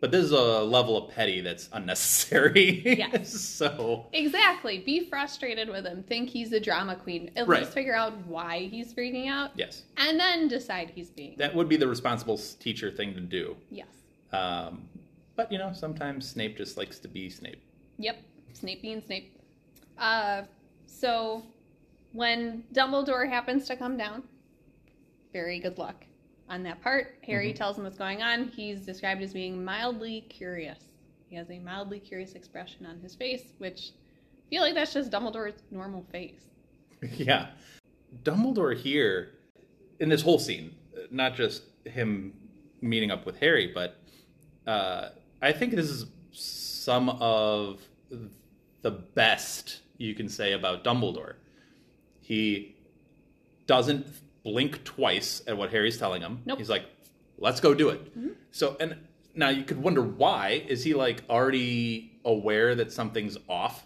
[0.00, 2.82] but this is a level of petty that's unnecessary.
[2.98, 3.32] Yes.
[3.32, 7.60] so exactly be frustrated with him think he's a drama queen at Right.
[7.60, 11.68] least figure out why he's freaking out yes, and then decide he's being that would
[11.68, 13.56] be the responsible teacher thing to do.
[13.70, 13.86] yes
[14.32, 14.88] Um,
[15.36, 17.62] but you know, sometimes Snape just likes to be Snape.
[17.98, 18.16] Yep,
[18.54, 19.32] Snape being Snape.
[19.96, 20.42] Uh,
[20.86, 21.44] so
[22.12, 24.22] when Dumbledore happens to come down,
[25.32, 26.04] very good luck
[26.48, 27.16] on that part.
[27.26, 28.48] Harry tells him what's going on.
[28.48, 30.78] He's described as being mildly curious.
[31.28, 33.92] He has a mildly curious expression on his face, which
[34.34, 36.40] I feel like that's just Dumbledore's normal face.
[37.12, 37.48] yeah.
[38.22, 39.34] Dumbledore here,
[40.00, 40.74] in this whole scene,
[41.10, 42.32] not just him
[42.80, 43.98] meeting up with Harry, but
[44.66, 45.10] uh,
[45.42, 47.82] I think this is some of
[48.82, 51.34] the best you can say about Dumbledore.
[52.20, 52.76] He
[53.66, 54.06] doesn't
[54.50, 56.42] blink twice at what Harry's telling him.
[56.46, 56.58] Nope.
[56.58, 56.84] He's like,
[57.38, 58.18] let's go do it.
[58.18, 58.32] Mm-hmm.
[58.50, 58.96] So, and
[59.34, 60.64] now you could wonder why.
[60.68, 63.84] Is he like already aware that something's off?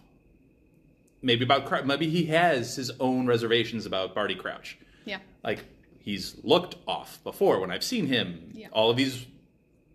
[1.23, 4.77] maybe about maybe he has his own reservations about Barty Crouch.
[5.05, 5.19] Yeah.
[5.43, 5.65] Like
[6.01, 8.51] he's looked off before when I've seen him.
[8.53, 8.69] Yeah.
[8.73, 9.27] All of these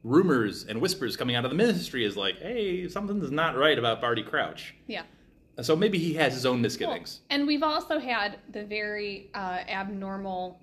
[0.03, 3.99] rumors and whispers coming out of the ministry is like, hey, something's not right about
[4.01, 4.73] Barty Crouch.
[4.87, 5.03] Yeah.
[5.61, 7.21] So maybe he has his own Well, misgivings.
[7.29, 10.59] and we've also had the very uh, abnormal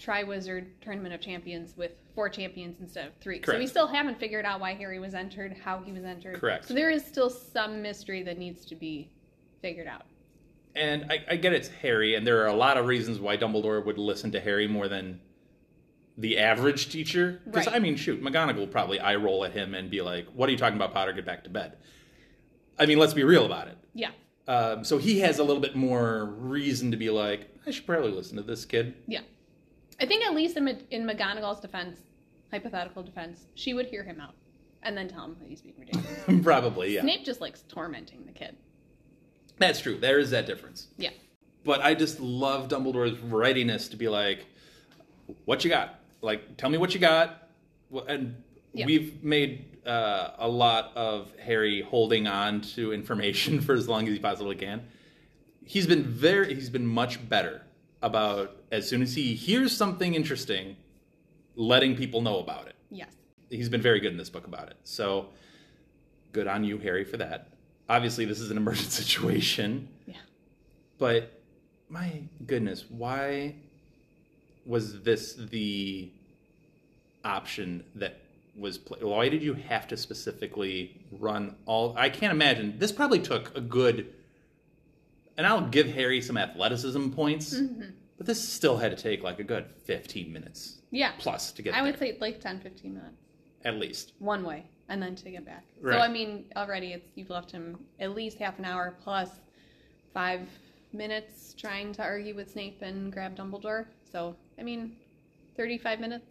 [0.00, 3.42] Triwizard Tournament of Champions with four champions instead of three.
[3.44, 6.36] So we still haven't figured out why Harry was entered, how he was entered.
[6.40, 6.66] Correct.
[6.68, 9.10] So there is still some mystery that needs to be
[9.62, 10.02] figured out.
[10.76, 13.84] And I, I get it's Harry, and there are a lot of reasons why Dumbledore
[13.84, 15.20] would listen to Harry more than
[16.18, 17.40] the average teacher.
[17.44, 17.76] Because Right.
[17.76, 20.58] I mean, shoot, McGonagall probably eye roll at him and be like, "What are you
[20.58, 21.12] talking about, Potter?
[21.12, 21.76] Get back to bed."
[22.78, 23.78] I mean, let's be real about it.
[23.94, 24.10] Yeah.
[24.46, 28.10] Um, so he has a little bit more reason to be like, I should probably
[28.10, 28.94] listen to this kid.
[29.06, 29.20] Yeah.
[30.00, 32.00] I think at least in, in McGonagall's defense,
[32.50, 34.34] hypothetical defense, she would hear him out
[34.82, 36.18] and then tell him that he's being ridiculous.
[36.44, 37.00] probably, yeah.
[37.02, 38.56] Snape just likes tormenting the kid.
[39.58, 39.96] That's true.
[39.98, 40.88] There is that difference.
[40.98, 41.10] Yeah.
[41.64, 44.44] But I just love Dumbledore's readiness to be like,
[45.46, 46.00] "What you got?
[46.20, 47.48] Like, tell me what you got."
[48.08, 48.42] And
[48.74, 48.84] Yeah.
[48.84, 54.14] we've made uh, a lot of Harry holding on to information for as long as
[54.14, 54.82] he possibly can.
[55.64, 56.54] He's been very.
[56.54, 57.62] He's been much better
[58.02, 60.76] about as soon as he hears something interesting,
[61.56, 62.74] letting people know about it.
[62.90, 63.12] Yes.
[63.50, 64.76] he's been very good in this book about it.
[64.84, 65.26] So
[66.32, 67.48] good on you, Harry, for that.
[67.88, 70.16] Obviously, this is an emergent situation, Yeah.
[70.98, 71.40] but
[71.88, 73.54] my goodness, why
[74.66, 76.10] was this the
[77.24, 78.18] option that
[78.56, 81.94] was Why did you have to specifically run all?
[81.96, 82.78] I can't imagine.
[82.78, 84.12] This probably took a good,
[85.36, 87.90] and I'll give Harry some athleticism points, Mm-hmm.
[88.16, 91.12] but this still had to take like a good 15 minutes Yeah.
[91.18, 93.16] plus to get I there, would say like 10, 15 minutes.
[93.64, 94.12] at least.
[94.18, 95.64] one way and then to get back.
[95.80, 95.94] Right.
[95.94, 99.30] So I mean, already it's you've left him at least half an hour plus
[100.12, 100.42] five
[100.92, 103.86] minutes trying to argue with Snape and grab Dumbledore.
[104.12, 104.94] So I mean,
[105.56, 106.26] thirty-five minutes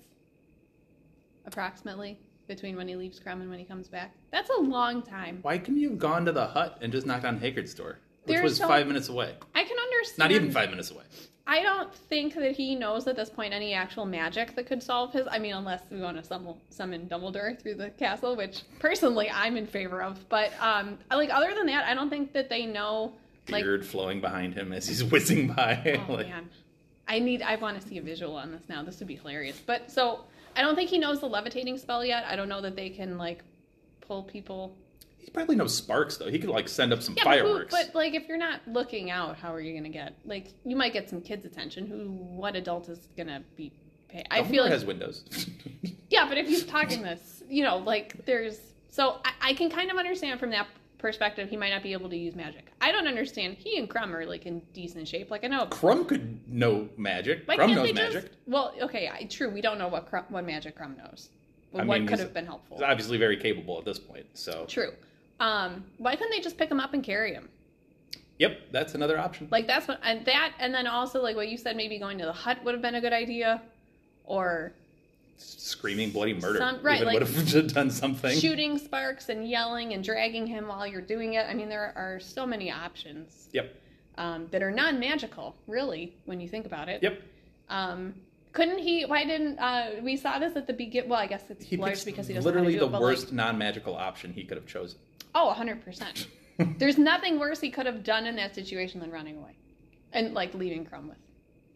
[1.45, 4.13] approximately between when he leaves Krum and when he comes back.
[4.31, 5.39] That's a long time.
[5.41, 8.35] Why couldn't you have gone to the hut and just knocked on Hagrid's door, which
[8.35, 9.35] There's was so- five minutes away?
[9.55, 10.19] I can understand.
[10.19, 11.03] Not even five minutes away.
[11.45, 15.11] I don't think that he knows at this point any actual magic that could solve
[15.11, 15.27] his.
[15.29, 19.57] I mean, unless we want to summon, summon Dumbledore through the castle, which personally I'm
[19.57, 20.27] in favor of.
[20.29, 23.13] But um, like other than that, I don't think that they know.
[23.49, 26.01] Like, Beard flowing behind him as he's whizzing by.
[26.07, 26.49] oh like, man,
[27.09, 27.41] I need.
[27.41, 28.81] I want to see a visual on this now.
[28.81, 29.61] This would be hilarious.
[29.65, 30.21] But so
[30.55, 32.25] I don't think he knows the levitating spell yet.
[32.25, 33.43] I don't know that they can like
[34.01, 34.75] pull people.
[35.17, 36.29] He probably knows sparks though.
[36.29, 37.71] He could like send up some Yeah, but, who, fireworks.
[37.73, 40.93] but like if you're not looking out, how are you gonna get like you might
[40.93, 41.87] get some kids' attention?
[41.87, 42.09] Who?
[42.09, 43.71] What adult is gonna be?
[44.09, 44.23] Pay?
[44.29, 45.23] I feel like has windows.
[46.09, 48.59] Yeah, but if he's talking this, you know, like there's
[48.91, 50.67] so I, I can kind of understand from that
[51.03, 52.71] perspective, he might not be able to use magic.
[52.81, 53.57] I don't understand.
[53.59, 55.29] He and Krum are like in decent shape.
[55.29, 55.65] Like I know.
[55.65, 57.43] Krum could know magic.
[57.45, 58.31] Why Krum knows they just- magic.
[58.47, 59.49] Well, okay, I, true.
[59.51, 61.29] We don't know what Krum, what magic Krum knows.
[61.73, 62.77] But I what mean, could have been helpful?
[62.77, 64.25] He's obviously very capable at this point.
[64.33, 64.93] So, True.
[65.39, 67.49] Um, why couldn't they just pick him up and carry him?
[68.39, 69.47] yep, that's another option.
[69.51, 72.25] Like that's what and that and then also like what you said, maybe going to
[72.25, 73.61] the hut would have been a good idea,
[74.23, 74.71] or
[75.37, 76.59] Screaming bloody murder.
[76.59, 78.37] Some- right, Even like- would have done something.
[78.37, 81.45] shooting sparks and yelling and dragging him while you're doing it.
[81.49, 83.75] I mean, there are so many options Yep.
[84.17, 87.01] um, that are non-magical, really, when you think about it.
[87.03, 87.21] Yep.
[87.69, 88.13] Um,
[88.51, 89.03] couldn't he?
[89.05, 91.09] Why didn't uh, we saw this at the begin?
[91.09, 93.95] Well, I guess it's He because he doesn't literally the it, but, like- worst non-magical
[93.95, 94.99] option he could have chosen.
[95.35, 96.27] Oh, 100%.
[96.77, 99.55] There's nothing worse he could have done in that situation than running away
[100.11, 101.17] and like leaving Krum with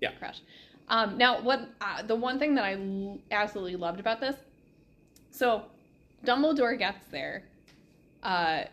[0.02, 0.12] Yeah.
[0.20, 0.42] Crush.
[0.90, 4.36] Um, now, what uh, the one thing that I l- absolutely loved about this,
[5.32, 5.64] so
[6.26, 7.44] Dumbledore gets there,
[8.24, 8.64] uh,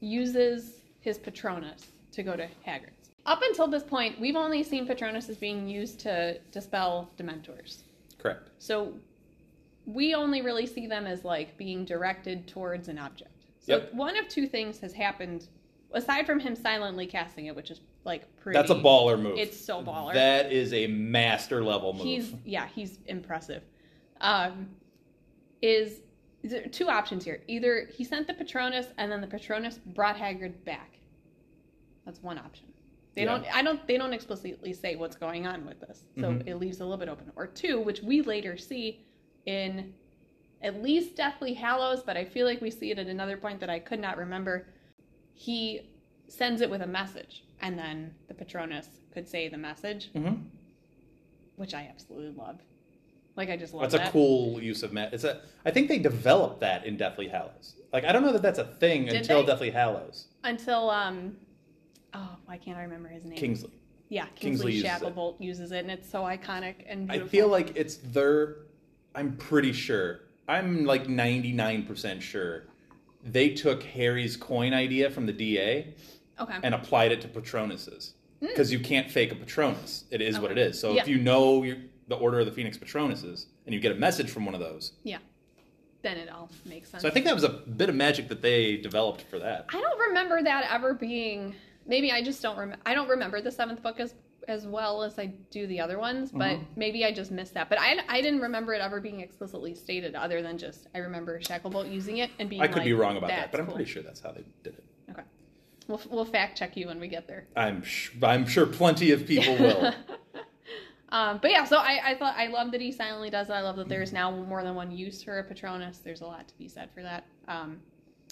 [0.00, 3.10] uses his Patronus to go to Hagrid's.
[3.26, 7.82] Up until this point, we've only seen Patronus as being used to dispel Dementors.
[8.18, 8.48] Correct.
[8.58, 8.94] So
[9.86, 13.30] we only really see them as like being directed towards an object.
[13.60, 13.94] So Yep.
[13.94, 15.48] one of two things has happened
[15.92, 19.38] aside from him silently casting it, which is like pretty That's a baller move.
[19.38, 20.14] It's so baller.
[20.14, 22.02] That is a master level move.
[22.04, 23.62] He's yeah, he's impressive.
[24.20, 24.68] Um
[25.62, 26.00] is
[26.42, 27.42] there two options here.
[27.48, 30.98] Either he sent the Patronus and then the Patronus brought Hagrid back.
[32.06, 32.66] That's one option.
[33.14, 33.38] They Yeah.
[33.38, 36.04] don't I don't they don't explicitly say what's going on with this.
[36.18, 36.46] So Mhm.
[36.46, 37.30] it leaves a little bit open.
[37.36, 39.04] Or two, which we later see
[39.46, 39.92] in
[40.62, 43.70] at least Deathly Hallows, but I feel like we see it at another point that
[43.70, 44.66] I could not remember.
[45.32, 45.90] He
[46.28, 50.42] sends it with a message, and then the Patronus could say the message, Mhm.
[51.56, 52.60] which I absolutely love.
[53.36, 54.08] Like I just love That's that.
[54.08, 55.14] a cool use of magic.
[55.14, 55.42] It's a.
[55.64, 57.74] I think they developed that in Deathly Hallows.
[57.92, 59.46] Like I don't know that that's a thing Did until they?
[59.46, 60.26] Deathly Hallows.
[60.44, 61.36] Until um,
[62.14, 63.38] oh, why can't I remember his name?
[63.38, 63.70] Kingsley.
[64.08, 64.88] Yeah, Kingsley Kingsley.
[65.10, 67.26] Shacklebolt uses it, and it's so iconic and Beautiful.
[67.26, 68.56] I feel like it's their.
[69.14, 70.20] I'm pretty sure.
[70.48, 72.64] I'm like 99% sure
[73.22, 75.94] they took Harry's coin idea from the DA
[76.40, 76.56] okay.
[76.62, 80.04] and applied it to Patronuses Because you can't fake a Patronus.
[80.10, 80.60] It is what it Hmm.
[80.60, 80.70] Okay.
[80.70, 80.80] is.
[80.80, 81.02] So Yeah.
[81.02, 81.76] if you know your,
[82.08, 84.92] the Order of the Phoenix Patronuses and you get a message from one of those.
[85.04, 85.18] yeah,
[86.02, 87.02] then it all makes sense.
[87.02, 89.66] So I think that was a bit of magic that they developed for that.
[89.68, 91.54] I don't remember that ever being.
[91.86, 92.82] Maybe I just don't remember.
[92.86, 94.14] I don't remember the seventh book as
[94.48, 96.64] as well as I do the other ones, but Mm-hmm.
[96.74, 97.68] maybe I just missed that.
[97.68, 101.38] But I, I didn't remember it ever being explicitly stated, other than just I remember
[101.40, 102.62] Shacklebolt using it and being.
[102.62, 104.32] I could like, be wrong about that, "That's but I'm cool." pretty sure that's how
[104.32, 104.84] they did it.
[105.90, 107.48] We'll we'll fact check you when we get there.
[107.56, 109.92] I'm sh- I'm sure plenty of people will.
[111.12, 113.52] Um, but yeah, so I, I thought I love that he silently does it.
[113.52, 115.98] I love that there's now more than one use for a Patronus.
[115.98, 117.24] There's a lot to be said for that.
[117.48, 117.80] Um,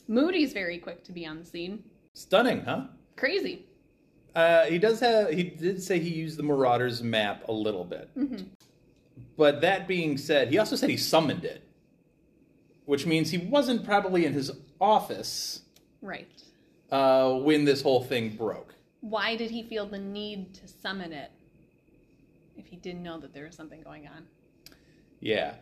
[0.06, 1.82] Moody's very quick to be on the scene.
[2.14, 2.82] Stunning, huh?
[3.16, 3.66] Crazy.
[4.32, 5.30] Uh, he does have.
[5.30, 8.10] He did say he used the Marauders map a little bit.
[9.36, 11.64] But that being said, he also said he summoned it,
[12.84, 15.62] which means he wasn't probably in his office
[16.00, 16.28] Right.
[16.90, 18.74] Uh, when this whole thing broke.
[19.00, 21.30] Why did he feel the need to summon it
[22.56, 24.26] if he didn't know that there was something going on?
[25.20, 25.54] Yeah.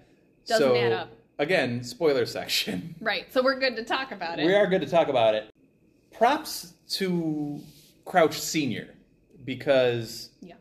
[0.46, 1.10] Doesn't so, add up.
[1.38, 2.94] Again, spoiler section.
[3.00, 3.32] Right.
[3.32, 4.46] So we're good to talk about it.
[4.46, 5.50] We are good to talk about it.
[6.12, 7.60] Props to
[8.04, 8.94] Crouch Senior
[9.44, 10.54] because Yeah.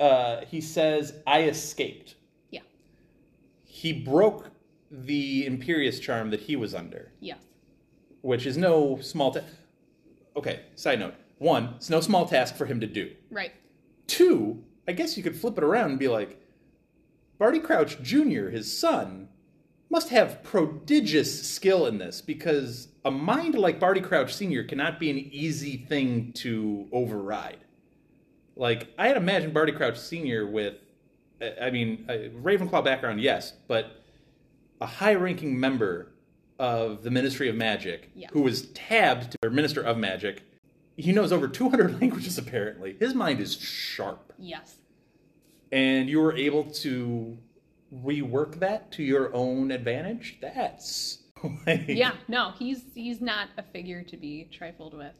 [0.00, 2.16] uh, he says, "I escaped."
[2.50, 2.60] Yeah.
[3.64, 4.50] He broke
[4.90, 7.38] the Imperius charm that he was under, Yes.
[8.22, 9.32] Which is no small.
[9.32, 9.40] Ta-
[10.36, 10.60] okay.
[10.74, 13.12] Side note: one, it's no small task for him to do.
[13.30, 13.52] Right.
[14.06, 16.36] Two, I guess you could flip it around and be like,
[17.38, 19.28] Barty Crouch Jr., his son,
[19.88, 24.64] must have prodigious skill in this because a mind like Barty Crouch Sr.
[24.64, 27.58] cannot be an easy thing to override.
[28.56, 30.46] Like, I had imagined Barty Crouch Sr.
[30.46, 30.74] with,
[31.40, 34.02] I- I mean, a Ravenclaw background, yes, but
[34.80, 36.08] a high ranking member
[36.60, 40.42] of the Ministry of Magic who was tabbed to or Minister of Magic.
[40.96, 42.96] He knows over 200 languages, apparently.
[43.00, 44.76] His mind is sharp Yes.
[45.72, 47.38] and you were able to
[47.92, 51.18] rework that to your own advantage that's
[51.66, 52.12] like, Yeah.
[52.28, 55.14] No, he's he's not a figure to be trifled with.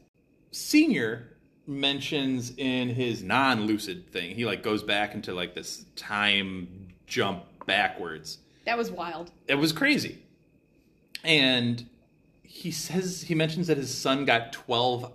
[0.51, 1.37] senior
[1.67, 8.39] mentions in his non-lucid thing he like goes back into like this time jump backwards
[8.65, 9.31] That was wild.
[9.47, 10.19] it was crazy
[11.23, 11.87] and
[12.43, 15.11] he says he mentions that his son got 12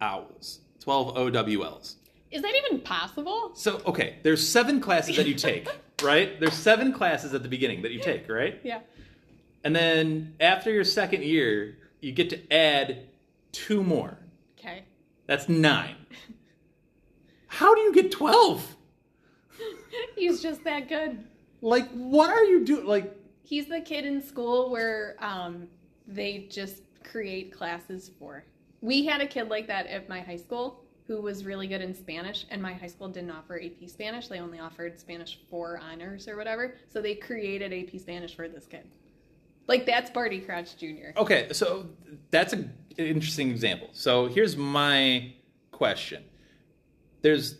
[0.00, 1.96] owls 12 owls
[2.30, 3.52] Is that even possible?
[3.54, 5.68] so okay there's seven classes that you take
[6.02, 8.80] right there's seven classes at the beginning that you take right Yeah.
[9.64, 13.08] And then after your second year, you get to add
[13.50, 14.16] two more.
[14.56, 14.84] Okay.
[15.26, 15.96] That's nine.
[17.48, 18.76] How do you get 12?
[20.16, 21.24] He's just that good.
[21.60, 22.86] Like, what are you doing?
[22.86, 23.12] Like,
[23.48, 25.68] He's the kid in school where um,
[26.06, 28.44] they just create classes for.
[28.82, 31.94] We had a kid like that at my high school who was really good in
[31.94, 34.28] Spanish, and my high school didn't offer AP Spanish.
[34.28, 36.74] They only offered Spanish for honors or whatever.
[36.92, 38.84] So they created AP Spanish for this kid.
[39.66, 41.16] Like, that's Barty Crouch Jr.
[41.16, 41.86] okay, so
[42.30, 43.88] that's a, an interesting example.
[43.92, 45.32] So here's my
[45.72, 46.22] question.
[47.22, 47.56] There's,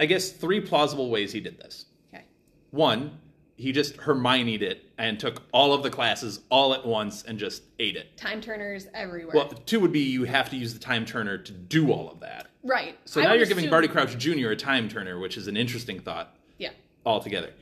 [0.00, 1.84] I guess, three plausible ways he did this.
[2.08, 2.24] Okay.
[2.70, 3.18] One,
[3.58, 7.64] he just Hermioned it and took all of the classes all at once and just
[7.80, 8.16] ate it.
[8.16, 9.34] Time turners everywhere.
[9.34, 12.20] Well, two would be you have to use the time turner to do all of
[12.20, 12.46] that.
[12.62, 12.96] right.
[13.04, 14.50] So I now you're giving assume- Barty Crouch Jr.
[14.50, 16.70] a time turner, which is an interesting thought Yeah.
[17.04, 17.52] altogether.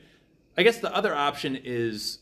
[0.57, 2.19] I guess the other option is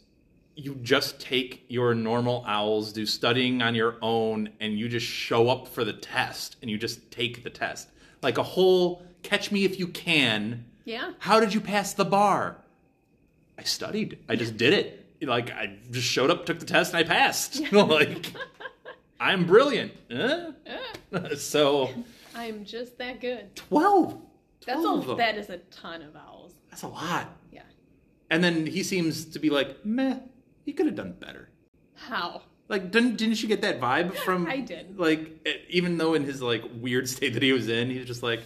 [0.55, 5.49] you just take your normal owls, do studying on your own, and you just show
[5.49, 7.89] up for the test and you just take the test.
[8.21, 10.63] Like a whole catch me if you can.
[10.85, 11.11] Yeah.
[11.19, 12.57] How did you pass the bar?
[13.57, 14.19] I studied.
[14.27, 15.01] I just did it.
[15.21, 17.61] Like I just showed up, took the test, and I passed.
[17.71, 18.31] like
[19.19, 19.93] I'm brilliant.
[20.11, 20.51] Huh?
[21.37, 21.89] so
[22.35, 23.55] I'm just that good.
[23.55, 24.21] 12.
[24.65, 25.17] That's 12 of a, them.
[25.17, 26.53] that is a ton of owls.
[26.69, 27.29] That's a lot.
[27.51, 27.61] Yeah.
[28.29, 30.19] And then he seems to be like, meh,
[30.65, 31.49] he could have done better.
[31.95, 32.41] How?
[32.67, 34.47] Like, didn't didn't you get that vibe from?
[34.47, 34.97] I did.
[34.97, 38.23] Like, even though in his like weird state that he was in, he was just
[38.23, 38.41] like,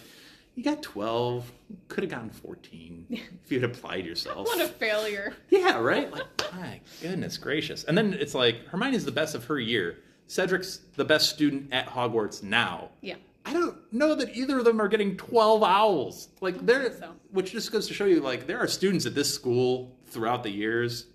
[0.60, 1.50] you got twelve,
[1.88, 4.46] could have gotten fourteen if you had applied yourself.
[4.46, 5.32] What a failure.
[5.48, 6.12] yeah, right.
[6.12, 7.84] Like, my goodness gracious.
[7.84, 10.00] And then it's like Hermione's the best of her year.
[10.26, 12.90] Cedric's the best student at Hogwarts now.
[13.00, 13.14] Yeah.
[13.46, 16.28] I don't know that either of them are getting 12 owls.
[16.42, 17.14] Like they're so.
[17.30, 20.50] which just goes to show you like there are students at this school throughout the
[20.50, 21.06] years.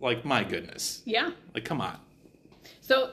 [0.00, 1.02] Like my goodness.
[1.04, 1.30] Yeah.
[1.54, 1.96] Like come on.
[2.80, 3.12] So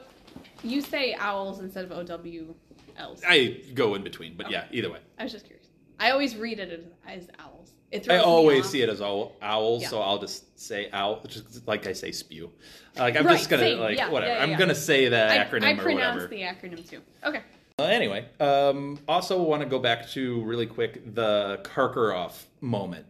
[0.64, 3.22] you say owls instead of OWLs.
[3.24, 4.98] I go in between, but yeah, either way.
[5.20, 5.57] I was just curious.
[5.98, 7.72] I always read it as, as owls.
[7.90, 9.88] It I always see it as owl, owls, Yeah.
[9.88, 12.50] so I'll just say owl, just like I say spew.
[12.96, 13.78] Like I'm Right, just gonna same.
[13.80, 14.34] like Yeah, whatever.
[14.34, 17.00] yeah, I'm gonna say the I, acronym I pronounce the acronym too.
[17.24, 17.40] Okay.
[17.78, 23.06] Uh, anyway, um, also want to go back to really quick the Karkaroff moment.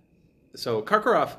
[0.55, 1.36] So Karkaroff,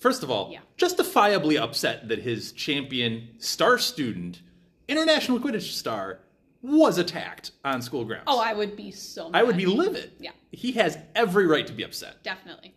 [0.00, 4.42] first of all, justifiably upset that his champion star student,
[4.88, 6.18] international Quidditch star,
[6.60, 8.24] was attacked on school grounds.
[8.26, 9.38] Oh, I would be so mad.
[9.38, 10.12] I would be livid.
[10.18, 10.30] Yeah.
[10.52, 12.22] He has every right to be upset.
[12.22, 12.74] Definitely.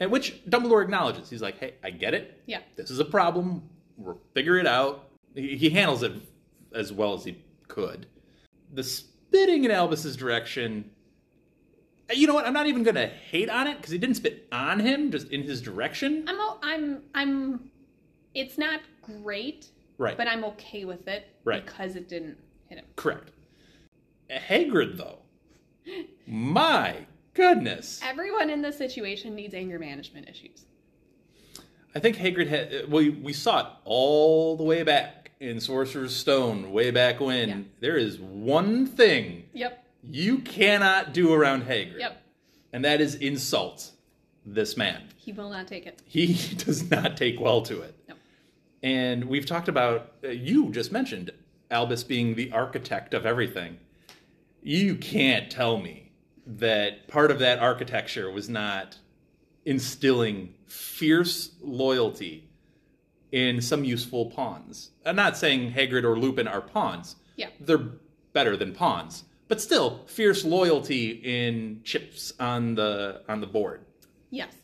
[0.00, 1.30] And which Dumbledore acknowledges.
[1.30, 2.42] He's like, hey, I get it.
[2.46, 2.58] Yeah.
[2.76, 3.62] This is a problem.
[3.96, 5.08] We'll figure it out.
[5.34, 6.12] He, he handles it
[6.74, 8.06] as well as he could.
[8.74, 10.90] The spitting in Albus's direction.
[12.10, 12.44] Uh, you know what?
[12.46, 15.28] I'm not even going to hate on it because he didn't spit on him, just
[15.28, 16.24] in his direction.
[16.26, 17.70] I'm o- I'm I'm
[18.34, 19.68] it's not great,
[19.98, 20.16] Right.
[20.16, 21.64] but I'm okay with it Right.
[21.64, 22.86] because it didn't hit him.
[22.96, 23.30] Correct.
[24.30, 25.18] Hagrid, though.
[26.26, 28.00] My goodness.
[28.02, 30.64] Everyone in this situation needs anger management issues.
[31.94, 32.90] I think Hagrid had.
[32.90, 37.48] We we saw it all the way back in Sorcerer's Stone, way back when.
[37.48, 37.58] Yeah.
[37.80, 39.84] There is one thing Yep.
[40.10, 42.22] you cannot do around Hagrid, Yep.
[42.72, 43.90] and that is insult
[44.46, 45.02] this man.
[45.16, 46.00] He will not take it.
[46.06, 47.94] He does not take well to it.
[48.08, 48.14] No.
[48.82, 50.12] And we've talked about.
[50.24, 51.30] Uh, you just mentioned
[51.70, 53.78] Albus being the architect of everything.
[54.62, 56.01] You can't tell me
[56.46, 58.96] that part of that architecture was not
[59.64, 62.48] instilling fierce loyalty
[63.30, 64.90] in some useful pawns.
[65.06, 67.16] I'm not saying Hagrid or Lupin are pawns.
[67.36, 67.48] Yeah.
[67.60, 67.88] They're
[68.32, 73.84] better than pawns, but still fierce loyalty in chips on the on the board.
[74.30, 74.54] Yes.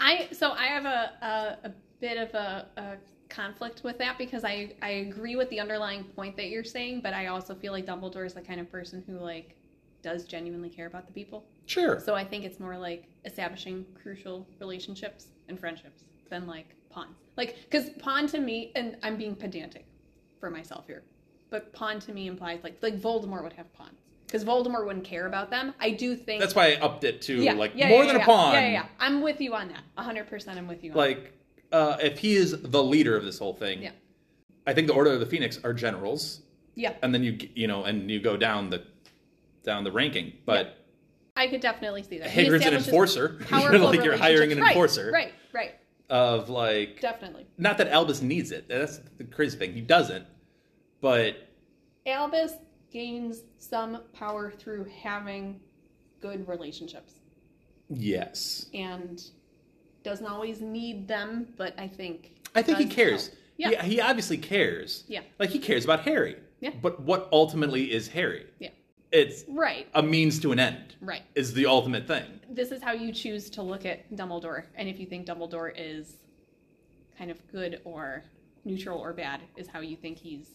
[0.00, 2.96] I so I have a a, a bit of a, a
[3.28, 7.12] conflict with that because I I agree with the underlying point that you're saying, but
[7.12, 9.55] I also feel like Dumbledore is the kind of person who like
[10.06, 11.44] does genuinely care about the people.
[11.66, 11.98] Sure.
[11.98, 17.16] So I think it's more like establishing crucial relationships and friendships than like pawns.
[17.36, 19.84] Like because pawn to me, and I'm being pedantic
[20.38, 21.02] for myself here,
[21.50, 25.26] but pawn to me implies like like Voldemort would have pawns because Voldemort wouldn't care
[25.26, 25.74] about them.
[25.80, 28.22] I do think That's why I upped it to yeah, like yeah, more yeah, than
[28.22, 28.52] a pawn.
[28.52, 28.86] Yeah, yeah, yeah.
[29.00, 29.82] I'm with you on that.
[29.98, 31.32] 100% I'm with you on Like
[31.72, 33.90] uh, if he is the leader of this whole thing, Yeah.
[34.68, 36.42] I think the Order of the Phoenix are generals.
[36.76, 36.92] Yeah.
[37.02, 38.84] and then you you know and you go down the
[39.66, 40.32] down the ranking.
[40.46, 40.78] But
[41.36, 42.30] I could definitely see that.
[42.30, 43.40] Hagrid's an enforcer.
[43.50, 44.60] powerful like you're hiring an.
[44.60, 45.74] Right, enforcer Right, right.
[46.08, 47.46] of like Definitely.
[47.58, 48.68] not that Albus needs it.
[48.68, 49.74] That's the crazy thing.
[49.74, 50.24] He doesn't.
[51.02, 51.36] But
[52.06, 52.52] Albus
[52.90, 55.60] gains some power through having
[56.22, 57.14] good relationships
[57.90, 59.22] yes, and
[60.02, 63.26] doesn't always need them, but I think I think he cares.
[63.26, 63.38] help.
[63.58, 63.82] Yeah.
[63.82, 65.04] He, he obviously cares.
[65.08, 65.20] Yeah.
[65.38, 66.36] Like he cares about Harry.
[66.60, 66.70] Yeah.
[66.80, 68.46] But what ultimately is Harry?
[68.58, 68.70] Yeah.
[69.12, 69.88] It's Right.
[69.94, 70.96] a means to an end.
[71.00, 71.22] Right.
[71.34, 72.40] Is the ultimate thing.
[72.50, 76.16] This is how you choose to look at Dumbledore, and if you think Dumbledore is
[77.16, 78.24] kind of good or
[78.64, 80.50] neutral or bad, is how you think he's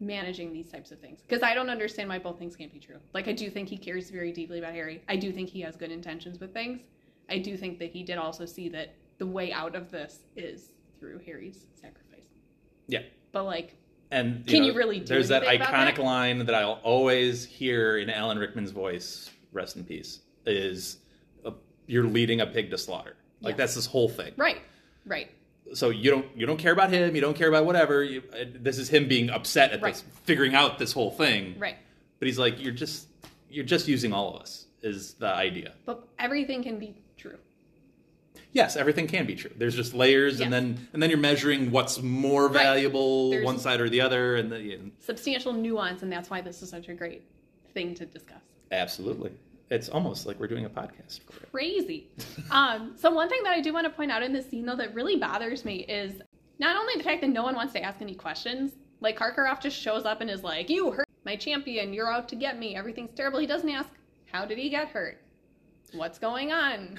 [0.00, 1.20] managing these types of things.
[1.20, 2.98] Because I don't understand why both things can't be true.
[3.14, 5.02] Like I do think he cares very deeply about Harry.
[5.08, 6.88] I do think he has good intentions with things.
[7.28, 10.72] I do think that he did also see that the way out of this is
[10.98, 12.26] through Harry's sacrifice.
[12.88, 13.02] Yeah.
[13.30, 13.76] But like,
[14.12, 15.98] And Can you really do There's that iconic that?
[16.04, 19.30] line that I'll always hear in Alan Rickman's voice.
[19.52, 20.20] Rest in peace.
[20.44, 20.98] Is
[21.46, 21.52] uh,
[21.86, 23.16] you're leading a pig to slaughter.
[23.40, 23.58] Like Yes.
[23.58, 24.34] that's this whole thing.
[24.36, 24.58] right,
[25.06, 25.30] right,
[25.72, 27.14] So you don't you don't care about him.
[27.14, 28.04] You don't care about whatever.
[28.04, 29.94] You, uh, this is him being upset at Right.
[29.94, 31.56] this, figuring out this whole thing.
[31.58, 31.76] right.
[32.18, 33.08] But he's like, you're just
[33.50, 34.66] you're just using all of us.
[34.82, 35.72] Is the idea?
[35.86, 37.01] But everything can be.
[38.52, 39.50] Yes, everything can be true.
[39.56, 42.62] There's just layers, and then and then you're measuring what's more Right.
[42.64, 46.60] valuable, There's- one side or the other, and yeah, Substantial nuance, and that's why this
[46.62, 47.22] is such a great
[47.74, 48.42] thing to discuss.
[48.70, 49.32] absolutely.
[49.70, 52.08] It's almost like we're doing a podcast crazy.
[52.50, 54.76] um, so one thing that I do want to point out in this scene, though,
[54.76, 56.20] that really bothers me is
[56.58, 58.72] not only the fact that no one wants to ask any questions.
[59.00, 61.94] Like Karkaroff just shows up and is like, "You hurt my champion.
[61.94, 62.76] You're out to get me.
[62.76, 63.88] Everything's terrible." He doesn't ask,
[64.30, 65.18] "How did he get hurt?
[65.94, 66.98] What's going on?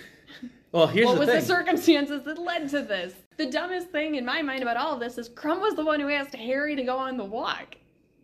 [0.71, 1.39] Well, here's what the was thing.
[1.41, 4.99] the circumstances that led to this?" The dumbest thing in my mind about all of
[4.99, 7.75] this is Krum was the one who asked Harry to go on the walk.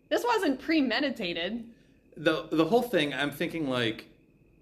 [0.08, 1.64] This wasn't premeditated.
[2.16, 4.06] the the whole thing i'm thinking like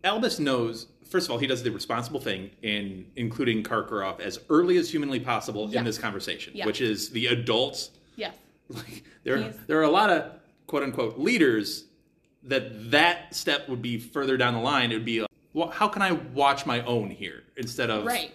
[0.05, 4.77] albus knows first of all he does the responsible thing in including karkaroff as early
[4.77, 5.79] as humanly possible Yeah.
[5.81, 6.67] in this conversation Yeah.
[6.67, 8.37] which is the adults Yes.
[8.69, 10.31] like there He's- there are a lot of
[10.67, 11.85] quote unquote leaders
[12.45, 16.03] that that step would be further down the line it would be well, how can
[16.03, 18.33] i watch my own here instead of Right.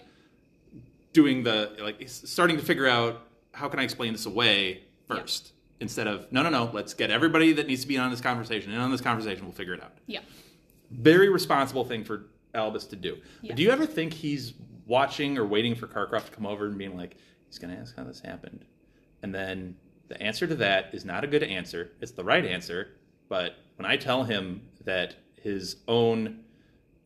[1.12, 6.06] doing the like starting to figure out how can I explain this away first instead
[6.08, 8.80] of no no no let's get everybody that needs to be on this conversation and
[8.82, 9.92] on this conversation we'll figure it out.
[10.06, 10.20] Yeah.
[10.90, 13.18] Very responsible thing for Albus to do.
[13.42, 13.54] Yeah.
[13.54, 14.54] Do you ever think he's
[14.86, 17.96] watching or waiting for Karkaroff to come over and being like he's going to ask
[17.96, 18.64] how this happened,
[19.22, 19.76] and then
[20.08, 21.92] the answer to that is not a good answer.
[22.00, 22.88] It's the right answer,
[23.28, 26.40] but when I tell him that his own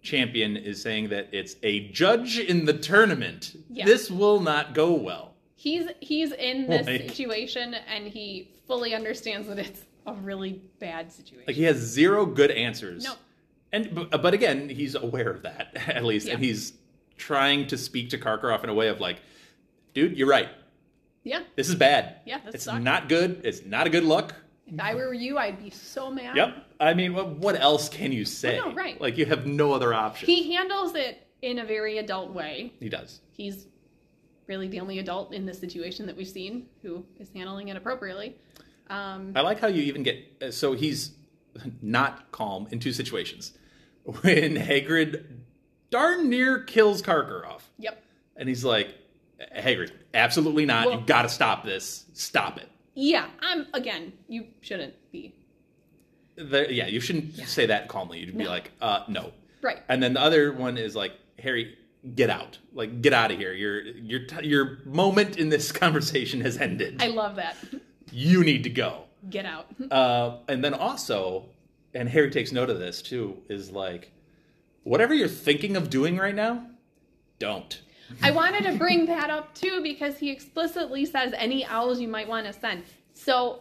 [0.02, 3.84] champion is saying that it's a judge in the tournament, Yeah.
[3.84, 5.34] this will not go well.
[5.56, 11.12] He's he's in this Like- situation and he fully understands that it's a really bad
[11.12, 11.44] situation.
[11.46, 13.04] Like he has zero good answers.
[13.04, 13.14] No.
[13.72, 16.72] And but, uh, but again, he's aware of that at least, and he's
[17.16, 19.20] trying to speak to Karkaroff in a way of like,
[19.94, 20.48] dude, you're right.
[21.24, 22.20] yeah, This is bad.
[22.24, 22.82] Yeah, this it's sucks.
[22.82, 23.40] not good.
[23.44, 24.34] It's not a good look.
[24.72, 26.36] If I were you, I'd be so mad.
[26.36, 26.66] Yep.
[26.80, 28.56] I mean, what, what else can you say?
[28.58, 29.00] no, right.
[29.00, 30.26] Like you have no other option.
[30.26, 32.72] He handles it in a very adult way.
[32.80, 33.20] he does.
[33.32, 33.66] He's
[34.46, 38.36] really the only adult in this situation that we've seen who is handling it appropriately.
[38.90, 41.12] Um, I like how you even get so he's
[41.82, 43.52] not calm in two situations.
[44.22, 45.24] When Hagrid
[45.90, 47.60] darn near kills Karkaroff.
[47.78, 48.02] yep.
[48.36, 48.94] And he's like,
[49.54, 50.86] Hagrid, absolutely not.
[50.86, 52.06] Well- you got to stop this.
[52.14, 52.68] Stop it.
[53.00, 53.28] Yeah.
[53.40, 54.12] I'm again.
[54.28, 55.32] You shouldn't be
[56.34, 58.18] The, yeah, you shouldn't say that calmly.
[58.18, 58.50] You'd be No.
[58.50, 59.32] like, uh, no.
[59.62, 59.78] right.
[59.88, 61.76] And then the other one is like, Harry,
[62.16, 62.58] get out.
[62.72, 63.52] Like, get out of here.
[63.52, 67.00] Your your t- your moment in this conversation has ended.
[67.00, 67.56] I love that.
[68.10, 69.04] you need to go.
[69.30, 69.66] Get out.
[69.90, 71.46] Uh, and then also,
[71.94, 74.10] and Harry takes note of this too, is like,
[74.82, 76.66] whatever you're thinking of doing right now,
[77.38, 77.80] don't.
[78.22, 82.28] I wanted to bring that up too because he explicitly says any owls you might
[82.28, 82.84] want to send.
[83.14, 83.60] So,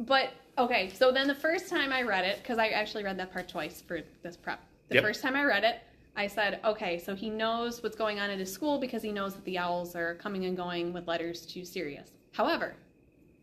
[0.00, 3.32] but okay, so then the first time I read it, because I actually read that
[3.32, 4.60] part twice for this prep.
[4.88, 5.04] The Yep.
[5.04, 5.80] first time I read it,
[6.16, 9.34] I said, okay, so he knows what's going on at his school because he knows
[9.34, 12.10] that the owls are coming and going with letters to Sirius.
[12.32, 12.74] However,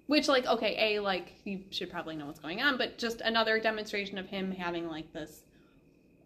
[0.08, 3.60] which like okay, a like you should probably know what's going on, but just another
[3.60, 5.44] demonstration of him having like this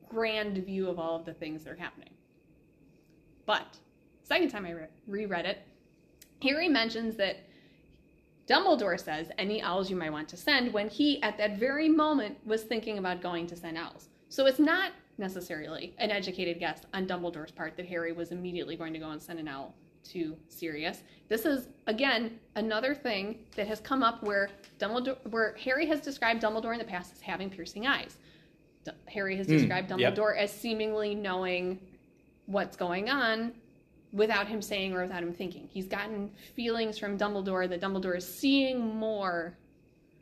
[0.09, 2.09] grand view of all of the things that are happening.
[3.45, 3.78] But
[4.30, 5.59] second time I re- reread it,
[6.43, 7.38] Harry mentions that
[8.47, 12.38] Dumbledore says any owls you might want to send when he, at that very moment,
[12.45, 14.09] was thinking about going to send owls.
[14.30, 18.93] So it's not necessarily an educated guess on Dumbledore's part that Harry was immediately going
[18.93, 19.75] to go and send an owl
[20.11, 21.03] to Sirius.
[21.27, 24.49] This is again another thing that has come up where
[24.80, 28.17] Dumbledore, where Harry has described Dumbledore in the past as having piercing eyes.
[28.86, 30.15] D- Harry has hmm, described yep.
[30.15, 31.80] Dumbledore as seemingly knowing
[32.45, 33.51] what's going on
[34.12, 35.68] without him saying or without him thinking.
[35.72, 39.57] He's gotten feelings from Dumbledore that Dumbledore is seeing more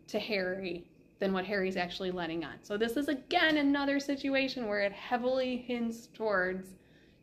[0.07, 0.85] to Harry
[1.19, 2.55] than what Harry's actually letting on.
[2.61, 6.67] So this is again another situation where it heavily hints towards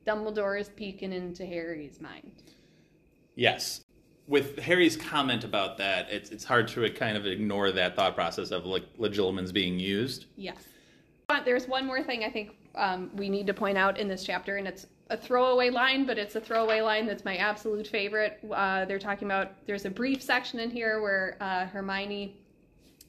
[0.07, 2.33] Dumbledore is peeking into Harry's mind.
[3.37, 3.83] Yes.
[4.27, 8.51] with Harry's comment about that, it's it's hard to kind of ignore that thought process
[8.51, 10.27] of like legilimens being used.
[10.37, 10.57] Yes.
[11.27, 14.25] But there's one more thing I think um, we need to point out in this
[14.25, 18.39] chapter, and it's a throwaway line, but it's a throwaway line that's my absolute favorite.
[18.51, 22.37] Uh, they're talking about there's a brief section in here where uh, Hermione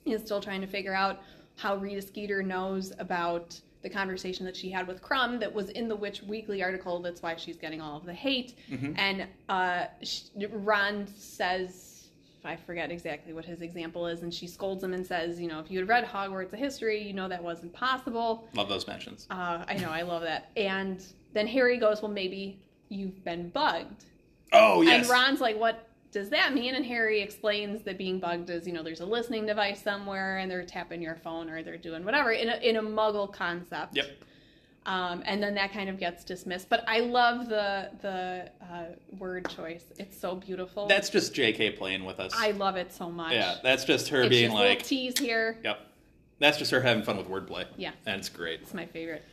[0.06, 1.22] is still trying to figure out
[1.58, 5.88] how Rita Skeeter knows about the conversation that she had with Krum that was in
[5.88, 7.00] the Witch Weekly article.
[7.00, 8.56] That's why she's getting all of the hate.
[8.98, 9.86] And uh,
[10.52, 12.08] Ron says,
[12.44, 15.60] I forget exactly what his example is, and she scolds him and says, you know,
[15.60, 18.48] if you had read Hogwarts a history, you know that wasn't possible.
[18.54, 19.28] Love those mentions.
[19.30, 20.52] Uh, I know, I love that.
[20.58, 21.04] And
[21.36, 22.58] then Harry goes, well, maybe
[22.90, 24.06] you've been bugged.
[24.52, 25.02] Oh yes.
[25.02, 26.76] And Ron's like, what does that mean?
[26.76, 30.50] And Harry explains that being bugged is, you know, there's a listening device somewhere and
[30.50, 33.98] they're tapping your phone or they're doing whatever in a, in a muggle concept.
[33.98, 34.08] Yep.
[34.86, 36.70] Um, and then that kind of gets dismissed.
[36.70, 38.86] But I love the the uh,
[39.18, 39.84] word choice.
[39.98, 40.88] It's so beautiful.
[40.88, 41.72] That's just J.K.
[41.72, 42.34] playing with us.
[42.38, 43.34] I love it so much.
[43.34, 45.60] yeah, that's just her it's being just like, tease here.
[45.64, 45.80] yep.
[46.40, 47.66] That's just her having fun with wordplay.
[47.78, 47.92] Yeah.
[48.06, 48.62] and it's great.
[48.62, 49.24] It's my favorite.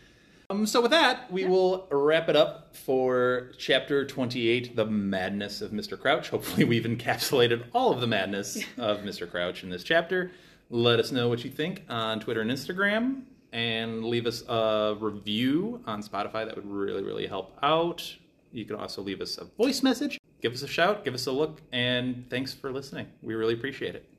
[0.52, 5.70] Um, so with that, we will wrap it up for chapter 28, The Madness of
[5.70, 5.98] Mr.
[5.98, 6.28] Crouch.
[6.28, 9.28] Hopefully we've encapsulated all of the madness of Mr.
[9.30, 10.30] Crouch in this chapter.
[10.68, 13.22] Let us know what you think on Twitter and Instagram,
[13.54, 16.44] and leave us a review on Spotify.
[16.44, 18.14] That would really, really help out.
[18.52, 20.20] You can also leave us a voice message.
[20.42, 23.06] Give us a shout, give us a look, and thanks for listening.
[23.22, 24.11] We really appreciate it.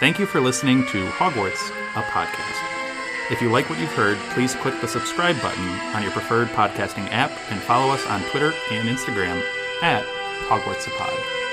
[0.00, 3.32] Thank you for listening to Hogwarts, a podcast.
[3.32, 7.10] If you like what you've heard, please click the subscribe button on your preferred podcasting
[7.10, 9.42] app and follow us on Twitter and Instagram
[9.82, 10.04] at
[10.46, 11.47] Hogwarts a Pod.